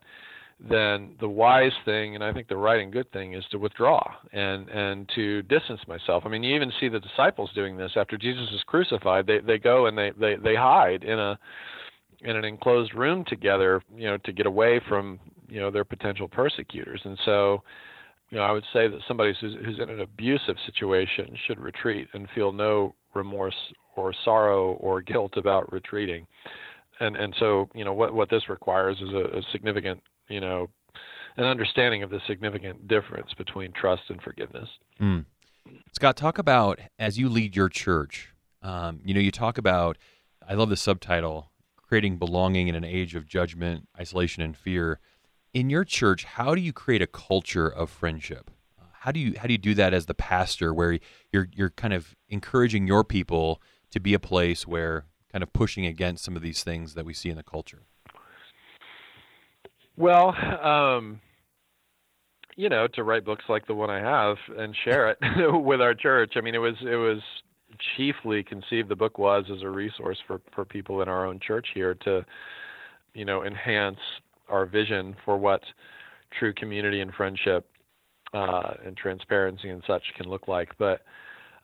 then 0.58 1.14
the 1.20 1.28
wise 1.28 1.72
thing 1.84 2.14
and 2.14 2.24
I 2.24 2.32
think 2.32 2.48
the 2.48 2.56
right 2.56 2.80
and 2.80 2.92
good 2.92 3.10
thing 3.12 3.34
is 3.34 3.44
to 3.50 3.58
withdraw 3.58 4.02
and 4.32 4.68
and 4.68 5.10
to 5.14 5.42
distance 5.42 5.80
myself. 5.86 6.24
I 6.26 6.28
mean, 6.28 6.42
you 6.42 6.54
even 6.54 6.72
see 6.80 6.88
the 6.88 7.00
disciples 7.00 7.50
doing 7.54 7.76
this 7.76 7.92
after 7.96 8.16
Jesus 8.16 8.48
is 8.52 8.62
crucified. 8.66 9.26
They 9.26 9.38
they 9.38 9.58
go 9.58 9.86
and 9.86 9.96
they 9.96 10.12
they 10.18 10.36
they 10.36 10.54
hide 10.54 11.04
in 11.04 11.18
a 11.18 11.38
in 12.22 12.36
an 12.36 12.44
enclosed 12.44 12.94
room 12.94 13.24
together, 13.26 13.82
you 13.94 14.06
know, 14.06 14.16
to 14.18 14.32
get 14.32 14.46
away 14.46 14.80
from 14.88 15.18
you 15.48 15.60
know 15.60 15.70
their 15.70 15.84
potential 15.84 16.28
persecutors. 16.28 17.00
And 17.04 17.18
so, 17.24 17.62
you 18.30 18.38
know, 18.38 18.44
I 18.44 18.50
would 18.52 18.64
say 18.72 18.88
that 18.88 19.00
somebody 19.06 19.32
who's, 19.40 19.56
who's 19.64 19.78
in 19.78 19.88
an 19.88 20.00
abusive 20.00 20.56
situation 20.66 21.36
should 21.46 21.60
retreat 21.60 22.08
and 22.12 22.28
feel 22.34 22.52
no 22.52 22.94
remorse 23.14 23.54
or 23.96 24.12
sorrow 24.24 24.72
or 24.74 25.00
guilt 25.00 25.34
about 25.36 25.72
retreating. 25.72 26.26
And 26.98 27.16
and 27.16 27.34
so, 27.38 27.68
you 27.74 27.84
know, 27.84 27.92
what 27.92 28.14
what 28.14 28.30
this 28.30 28.48
requires 28.48 28.96
is 29.00 29.10
a, 29.12 29.38
a 29.38 29.42
significant, 29.52 30.02
you 30.28 30.40
know, 30.40 30.68
an 31.36 31.44
understanding 31.44 32.02
of 32.02 32.10
the 32.10 32.20
significant 32.26 32.88
difference 32.88 33.32
between 33.36 33.72
trust 33.72 34.02
and 34.08 34.20
forgiveness. 34.22 34.68
Mm. 35.00 35.26
Scott, 35.92 36.16
talk 36.16 36.38
about 36.38 36.78
as 36.98 37.18
you 37.18 37.28
lead 37.28 37.54
your 37.54 37.68
church. 37.68 38.32
Um, 38.62 39.00
you 39.04 39.14
know, 39.14 39.20
you 39.20 39.30
talk 39.30 39.58
about. 39.58 39.98
I 40.48 40.54
love 40.54 40.70
the 40.70 40.76
subtitle: 40.76 41.50
creating 41.76 42.18
belonging 42.18 42.68
in 42.68 42.74
an 42.74 42.84
age 42.84 43.14
of 43.14 43.26
judgment, 43.26 43.88
isolation, 43.98 44.42
and 44.42 44.56
fear. 44.56 45.00
In 45.56 45.70
your 45.70 45.84
church, 45.84 46.24
how 46.24 46.54
do 46.54 46.60
you 46.60 46.74
create 46.74 47.00
a 47.00 47.06
culture 47.06 47.66
of 47.66 47.88
friendship? 47.88 48.50
How 48.92 49.10
do 49.10 49.18
you 49.18 49.32
how 49.38 49.46
do 49.46 49.54
you 49.54 49.58
do 49.58 49.72
that 49.72 49.94
as 49.94 50.04
the 50.04 50.12
pastor, 50.12 50.74
where 50.74 50.98
you're 51.32 51.48
you're 51.50 51.70
kind 51.70 51.94
of 51.94 52.14
encouraging 52.28 52.86
your 52.86 53.04
people 53.04 53.62
to 53.90 53.98
be 53.98 54.12
a 54.12 54.18
place 54.18 54.66
where 54.66 55.06
kind 55.32 55.42
of 55.42 55.54
pushing 55.54 55.86
against 55.86 56.24
some 56.24 56.36
of 56.36 56.42
these 56.42 56.62
things 56.62 56.92
that 56.92 57.06
we 57.06 57.14
see 57.14 57.30
in 57.30 57.38
the 57.38 57.42
culture? 57.42 57.84
Well, 59.96 60.36
um, 60.62 61.22
you 62.56 62.68
know, 62.68 62.86
to 62.88 63.02
write 63.02 63.24
books 63.24 63.46
like 63.48 63.66
the 63.66 63.74
one 63.74 63.88
I 63.88 64.00
have 64.00 64.36
and 64.58 64.76
share 64.84 65.08
it 65.08 65.18
with 65.64 65.80
our 65.80 65.94
church. 65.94 66.34
I 66.36 66.42
mean, 66.42 66.54
it 66.54 66.58
was 66.58 66.76
it 66.82 66.96
was 66.96 67.22
chiefly 67.96 68.42
conceived. 68.42 68.90
The 68.90 68.94
book 68.94 69.16
was 69.16 69.46
as 69.50 69.62
a 69.62 69.70
resource 69.70 70.18
for 70.26 70.42
for 70.54 70.66
people 70.66 71.00
in 71.00 71.08
our 71.08 71.24
own 71.24 71.40
church 71.40 71.68
here 71.72 71.94
to, 72.04 72.26
you 73.14 73.24
know, 73.24 73.42
enhance 73.42 74.00
our 74.48 74.66
vision 74.66 75.16
for 75.24 75.36
what 75.36 75.62
true 76.38 76.52
community 76.54 77.00
and 77.00 77.12
friendship 77.14 77.68
uh, 78.34 78.74
and 78.84 78.96
transparency 78.96 79.68
and 79.70 79.82
such 79.86 80.02
can 80.16 80.28
look 80.28 80.48
like. 80.48 80.70
But 80.78 81.02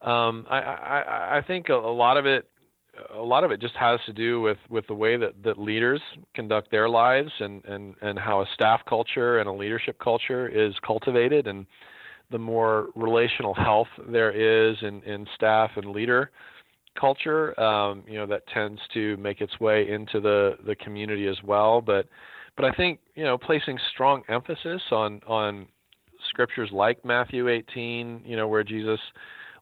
um, 0.01 0.47
I, 0.51 0.59
I 0.59 1.37
I 1.38 1.42
think 1.47 1.68
a, 1.68 1.75
lot 1.75 2.16
of 2.16 2.27
it 2.27 2.49
a 3.14 3.23
lot 3.23 3.45
of 3.45 3.51
it 3.51 3.61
just 3.61 3.75
has 3.77 4.01
to 4.07 4.12
do 4.12 4.40
with, 4.40 4.59
with 4.68 4.87
the 4.87 4.95
way 4.95 5.16
that, 5.16 5.42
that 5.42 5.59
leaders 5.59 6.01
conduct 6.35 6.71
their 6.71 6.88
lives 6.88 7.31
and, 7.40 7.64
and, 7.64 7.95
and 8.03 8.18
how 8.18 8.42
a 8.42 8.47
staff 8.53 8.83
culture 8.87 9.38
and 9.38 9.49
a 9.49 9.53
leadership 9.53 9.99
culture 9.99 10.47
is 10.47 10.75
cultivated 10.87 11.47
and 11.47 11.66
the 12.31 12.38
more 12.38 12.88
relational 12.95 13.55
health 13.55 13.88
there 14.09 14.31
is 14.31 14.77
in, 14.83 15.03
in 15.03 15.27
staff 15.35 15.71
and 15.77 15.87
leader 15.92 16.31
culture, 16.99 17.59
um, 17.59 18.05
you 18.07 18.18
know, 18.18 18.27
that 18.27 18.47
tends 18.49 18.81
to 18.92 19.16
make 19.16 19.40
its 19.40 19.59
way 19.61 19.88
into 19.88 20.21
the, 20.21 20.59
the 20.66 20.75
community 20.77 21.27
as 21.27 21.37
well. 21.42 21.81
But 21.81 22.07
but 22.62 22.72
I 22.72 22.77
think, 22.77 23.01
you 23.16 23.25
know, 23.25 23.37
placing 23.37 23.77
strong 23.92 24.22
emphasis 24.29 24.81
on 24.92 25.20
on 25.27 25.66
scriptures 26.29 26.70
like 26.72 27.05
Matthew 27.05 27.48
18, 27.48 28.22
you 28.25 28.37
know, 28.37 28.46
where 28.46 28.62
Jesus 28.62 29.01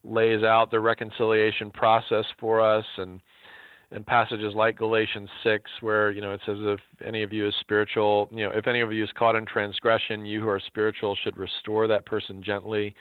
lays 0.05 0.43
out 0.43 0.71
the 0.71 0.81
reconciliation 0.81 1.71
process 1.71 2.27
for 2.39 2.61
us 2.61 2.85
and 2.99 3.21
and 3.91 4.07
passages 4.07 4.53
like 4.55 4.77
Galatians 4.77 5.31
6 5.43 5.71
where 5.81 6.11
you 6.11 6.21
know 6.21 6.33
it 6.33 6.41
says 6.45 6.59
if 6.61 6.81
any 7.05 7.23
of 7.23 7.33
you 7.33 7.49
is 7.49 7.55
spiritual 7.61 8.29
you 8.31 8.45
know 8.45 8.53
if 8.55 8.67
any 8.67 8.83
of 8.83 8.93
you 8.93 9.03
is 9.03 9.11
caught 9.19 9.35
in 9.35 9.47
transgression 9.47 10.27
you 10.27 10.41
who 10.41 10.49
are 10.49 10.61
spiritual 10.65 11.17
should 11.25 11.37
restore 11.39 11.89
that 11.89 12.05
person 12.05 12.43
gently. 12.43 12.95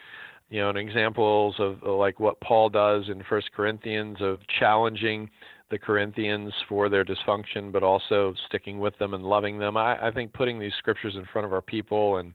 You 0.50 0.62
know 0.62 0.70
and 0.70 0.78
examples 0.78 1.56
of 1.60 1.84
like 1.84 2.22
what 2.22 2.40
Paul 2.40 2.70
does 2.70 3.10
in 3.10 3.22
First 3.30 3.52
Corinthians 3.52 4.18
of 4.22 4.40
challenging 4.60 5.30
the 5.70 5.80
Corinthians 5.80 6.54
for 6.68 6.90
their 6.90 7.06
dysfunction 7.06 7.72
but 7.72 7.84
also 7.84 8.34
sticking 8.48 8.80
with 8.80 8.98
them 8.98 9.14
and 9.14 9.24
loving 9.24 9.60
them 9.60 9.78
I, 9.78 10.08
I 10.08 10.12
think 10.12 10.34
putting 10.34 10.60
these 10.60 10.74
scriptures 10.78 11.16
in 11.16 11.26
front 11.32 11.46
of 11.46 11.54
our 11.54 11.62
people 11.62 12.18
and 12.18 12.34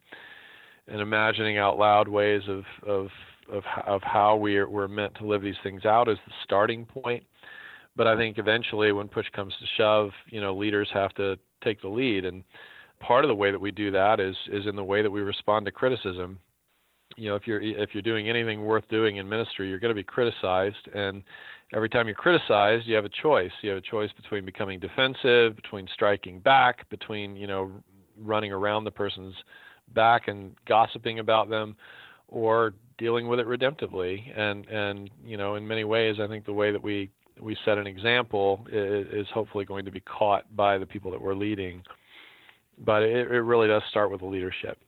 and 0.87 1.01
imagining 1.01 1.59
out 1.59 1.79
loud 1.79 2.09
ways 2.09 2.43
of 2.49 2.65
of 2.87 3.09
of 3.53 3.63
of 3.87 4.03
how 4.03 4.37
we're 4.37 4.69
we're 4.69 4.89
meant 4.89 5.15
to 5.17 5.27
live 5.27 5.43
these 5.43 5.55
things 5.63 5.85
out 5.85 6.09
as 6.09 6.19
the 6.27 6.33
starting 6.45 6.85
point. 6.85 7.25
But 7.97 8.07
I 8.07 8.17
think 8.17 8.39
eventually, 8.39 8.93
when 8.93 9.09
push 9.09 9.27
comes 9.35 9.55
to 9.61 9.67
shove, 9.77 10.11
you 10.29 10.41
know, 10.41 10.55
leaders 10.55 10.89
have 10.93 11.15
to 11.15 11.39
take 11.63 11.81
the 11.81 11.89
lead, 11.89 12.25
and 12.25 12.43
part 13.01 13.25
of 13.25 13.29
the 13.29 13.35
way 13.35 13.51
that 13.51 13.61
we 13.61 13.71
do 13.71 13.91
that 13.93 14.21
is 14.21 14.37
is 14.51 14.67
in 14.67 14.77
the 14.77 14.85
way 14.85 15.03
that 15.03 15.11
we 15.11 15.21
respond 15.21 15.67
to 15.67 15.73
criticism. 15.73 16.39
You 17.17 17.31
know, 17.31 17.37
if 17.37 17.47
you're 17.47 17.61
if 17.61 17.91
you're 17.93 18.03
doing 18.03 18.29
anything 18.29 18.65
worth 18.65 18.89
doing 18.89 19.17
in 19.17 19.29
ministry, 19.29 19.69
you're 19.69 19.79
going 19.79 19.95
to 19.95 20.01
be 20.01 20.03
criticized, 20.03 20.89
and 20.95 21.23
every 21.75 21.89
time 21.89 22.07
you're 22.07 22.15
criticized, 22.15 22.87
you 22.87 22.95
have 22.95 23.05
a 23.05 23.11
choice. 23.11 23.51
You 23.61 23.71
have 23.71 23.79
a 23.79 23.83
choice 23.83 24.11
between 24.17 24.45
becoming 24.45 24.79
defensive, 24.79 25.57
between 25.57 25.89
striking 25.93 26.39
back, 26.39 26.89
between 26.89 27.37
you 27.37 27.47
know 27.47 27.71
running 28.19 28.53
around 28.53 28.85
the 28.85 28.91
person's 28.91 29.35
back 29.93 30.29
and 30.29 30.55
gossiping 30.67 31.19
about 31.19 31.51
them, 31.51 31.77
or 32.29 32.75
dealing 32.97 33.29
with 33.29 33.41
it 33.41 33.47
redemptively. 33.47 34.39
And 34.39 34.67
and 34.67 35.11
you 35.25 35.37
know, 35.37 35.57
in 35.57 35.67
many 35.67 35.85
ways, 35.85 36.17
I 36.21 36.29
think 36.29 36.47
the 36.47 36.53
way 36.53 36.71
that 36.71 36.83
we 36.83 37.11
we 37.41 37.57
set 37.65 37.79
an 37.79 37.87
example 37.87 38.65
is, 38.71 39.07
is 39.13 39.27
hopefully 39.35 39.65
going 39.65 39.85
to 39.85 39.91
be 39.91 40.01
caught 40.01 40.45
by 40.55 40.79
the 40.79 40.87
people 40.87 41.11
that 41.11 41.21
we're 41.21 41.35
leading. 41.35 41.83
But 42.79 43.03
it, 43.03 43.31
it 43.31 43.41
really 43.41 43.69
does 43.69 43.83
start 43.91 44.11
with 44.11 44.21
the 44.21 44.27
leadership. 44.27 44.79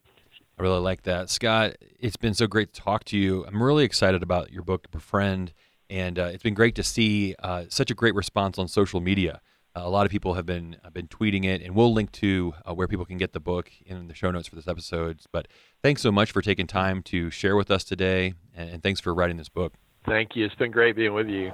I 0.59 0.63
really 0.63 0.81
like 0.81 1.03
that, 1.03 1.29
Scott. 1.29 1.77
It's 2.01 2.17
been 2.17 2.33
so 2.33 2.47
great 2.47 2.73
to 2.73 2.81
talk 2.81 3.05
to 3.07 3.19
you. 3.19 3.45
I'm 3.47 3.63
really 3.63 3.85
excited 3.85 4.23
about 4.23 4.53
your 4.53 4.63
book, 4.63 4.91
Befriend, 4.91 5.53
and 5.91 6.19
uh, 6.19 6.31
it's 6.33 6.43
been 6.43 6.55
great 6.55 6.75
to 6.77 6.83
see 6.83 7.35
uh, 7.43 7.65
such 7.69 7.91
a 7.91 7.95
great 7.95 8.15
response 8.15 8.59
on 8.59 8.69
social 8.69 9.01
media. 9.01 9.41
Uh, 9.77 9.83
a 9.85 9.91
lot 9.91 10.07
of 10.07 10.13
people 10.13 10.35
have 10.35 10.47
been 10.47 10.77
have 10.83 10.95
been 10.95 11.09
tweeting 11.09 11.45
it, 11.45 11.61
and 11.63 11.75
we'll 11.75 11.93
link 11.93 12.11
to 12.13 12.55
uh, 12.65 12.73
where 12.73 12.89
people 12.89 13.05
can 13.05 13.19
get 13.19 13.33
the 13.33 13.41
book 13.41 13.71
in 13.85 14.09
the 14.09 14.15
show 14.15 14.31
notes 14.31 14.49
for 14.49 14.57
this 14.57 14.69
episode. 14.69 15.21
But 15.33 15.49
thanks 15.83 16.01
so 16.01 16.11
much 16.11 16.33
for 16.33 16.41
taking 16.41 16.67
time 16.67 17.03
to 17.05 17.31
share 17.31 17.57
with 17.57 17.71
us 17.71 17.85
today, 17.85 18.35
and, 18.55 18.71
and 18.71 18.83
thanks 18.83 19.01
for 19.01 19.15
writing 19.15 19.37
this 19.37 19.49
book. 19.49 19.75
Thank 20.07 20.37
you. 20.37 20.47
It's 20.47 20.55
been 20.55 20.71
great 20.71 20.97
being 20.97 21.13
with 21.15 21.29
you. 21.29 21.53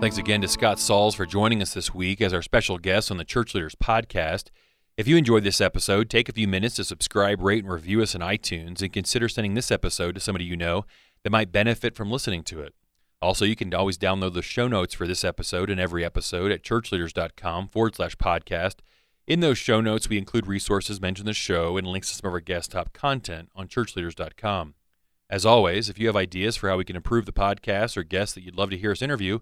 Thanks 0.00 0.18
again 0.18 0.42
to 0.42 0.48
Scott 0.48 0.78
Sauls 0.78 1.14
for 1.14 1.24
joining 1.24 1.62
us 1.62 1.72
this 1.72 1.94
week 1.94 2.20
as 2.20 2.34
our 2.34 2.42
special 2.42 2.78
guest 2.78 3.10
on 3.10 3.16
the 3.16 3.24
Church 3.24 3.54
Leaders 3.54 3.74
Podcast. 3.74 4.50
If 4.96 5.08
you 5.08 5.16
enjoyed 5.16 5.42
this 5.42 5.60
episode, 5.60 6.08
take 6.08 6.28
a 6.28 6.32
few 6.32 6.46
minutes 6.46 6.76
to 6.76 6.84
subscribe, 6.84 7.40
rate, 7.40 7.64
and 7.64 7.72
review 7.72 8.00
us 8.00 8.14
on 8.14 8.20
iTunes, 8.20 8.80
and 8.80 8.92
consider 8.92 9.28
sending 9.28 9.54
this 9.54 9.72
episode 9.72 10.14
to 10.14 10.20
somebody 10.20 10.44
you 10.44 10.56
know 10.56 10.84
that 11.24 11.30
might 11.30 11.50
benefit 11.50 11.96
from 11.96 12.10
listening 12.10 12.44
to 12.44 12.60
it. 12.60 12.74
Also, 13.20 13.44
you 13.44 13.56
can 13.56 13.74
always 13.74 13.98
download 13.98 14.34
the 14.34 14.42
show 14.42 14.68
notes 14.68 14.94
for 14.94 15.06
this 15.06 15.24
episode 15.24 15.70
and 15.70 15.80
every 15.80 16.04
episode 16.04 16.52
at 16.52 16.62
churchleaders.com 16.62 17.68
forward 17.68 17.96
slash 17.96 18.16
podcast. 18.16 18.76
In 19.26 19.40
those 19.40 19.56
show 19.56 19.80
notes, 19.80 20.08
we 20.08 20.18
include 20.18 20.46
resources 20.46 21.00
mentioned 21.00 21.26
in 21.26 21.30
the 21.30 21.34
show 21.34 21.78
and 21.78 21.86
links 21.86 22.10
to 22.10 22.14
some 22.14 22.28
of 22.28 22.34
our 22.34 22.40
guest 22.40 22.72
top 22.72 22.92
content 22.92 23.48
on 23.56 23.66
churchleaders.com. 23.66 24.74
As 25.30 25.46
always, 25.46 25.88
if 25.88 25.98
you 25.98 26.06
have 26.06 26.16
ideas 26.16 26.56
for 26.56 26.68
how 26.68 26.76
we 26.76 26.84
can 26.84 26.96
improve 26.96 27.24
the 27.24 27.32
podcast 27.32 27.96
or 27.96 28.02
guests 28.02 28.34
that 28.34 28.42
you'd 28.42 28.56
love 28.56 28.68
to 28.70 28.76
hear 28.76 28.92
us 28.92 29.00
interview, 29.00 29.38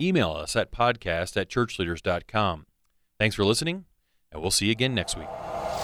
email 0.00 0.30
us 0.30 0.56
at 0.56 0.72
podcast 0.72 1.36
at 1.36 1.50
churchleaders.com. 1.50 2.66
Thanks 3.18 3.36
for 3.36 3.44
listening, 3.44 3.84
and 4.32 4.40
we'll 4.40 4.50
see 4.50 4.66
you 4.66 4.72
again 4.72 4.94
next 4.94 5.16
week. 5.16 5.28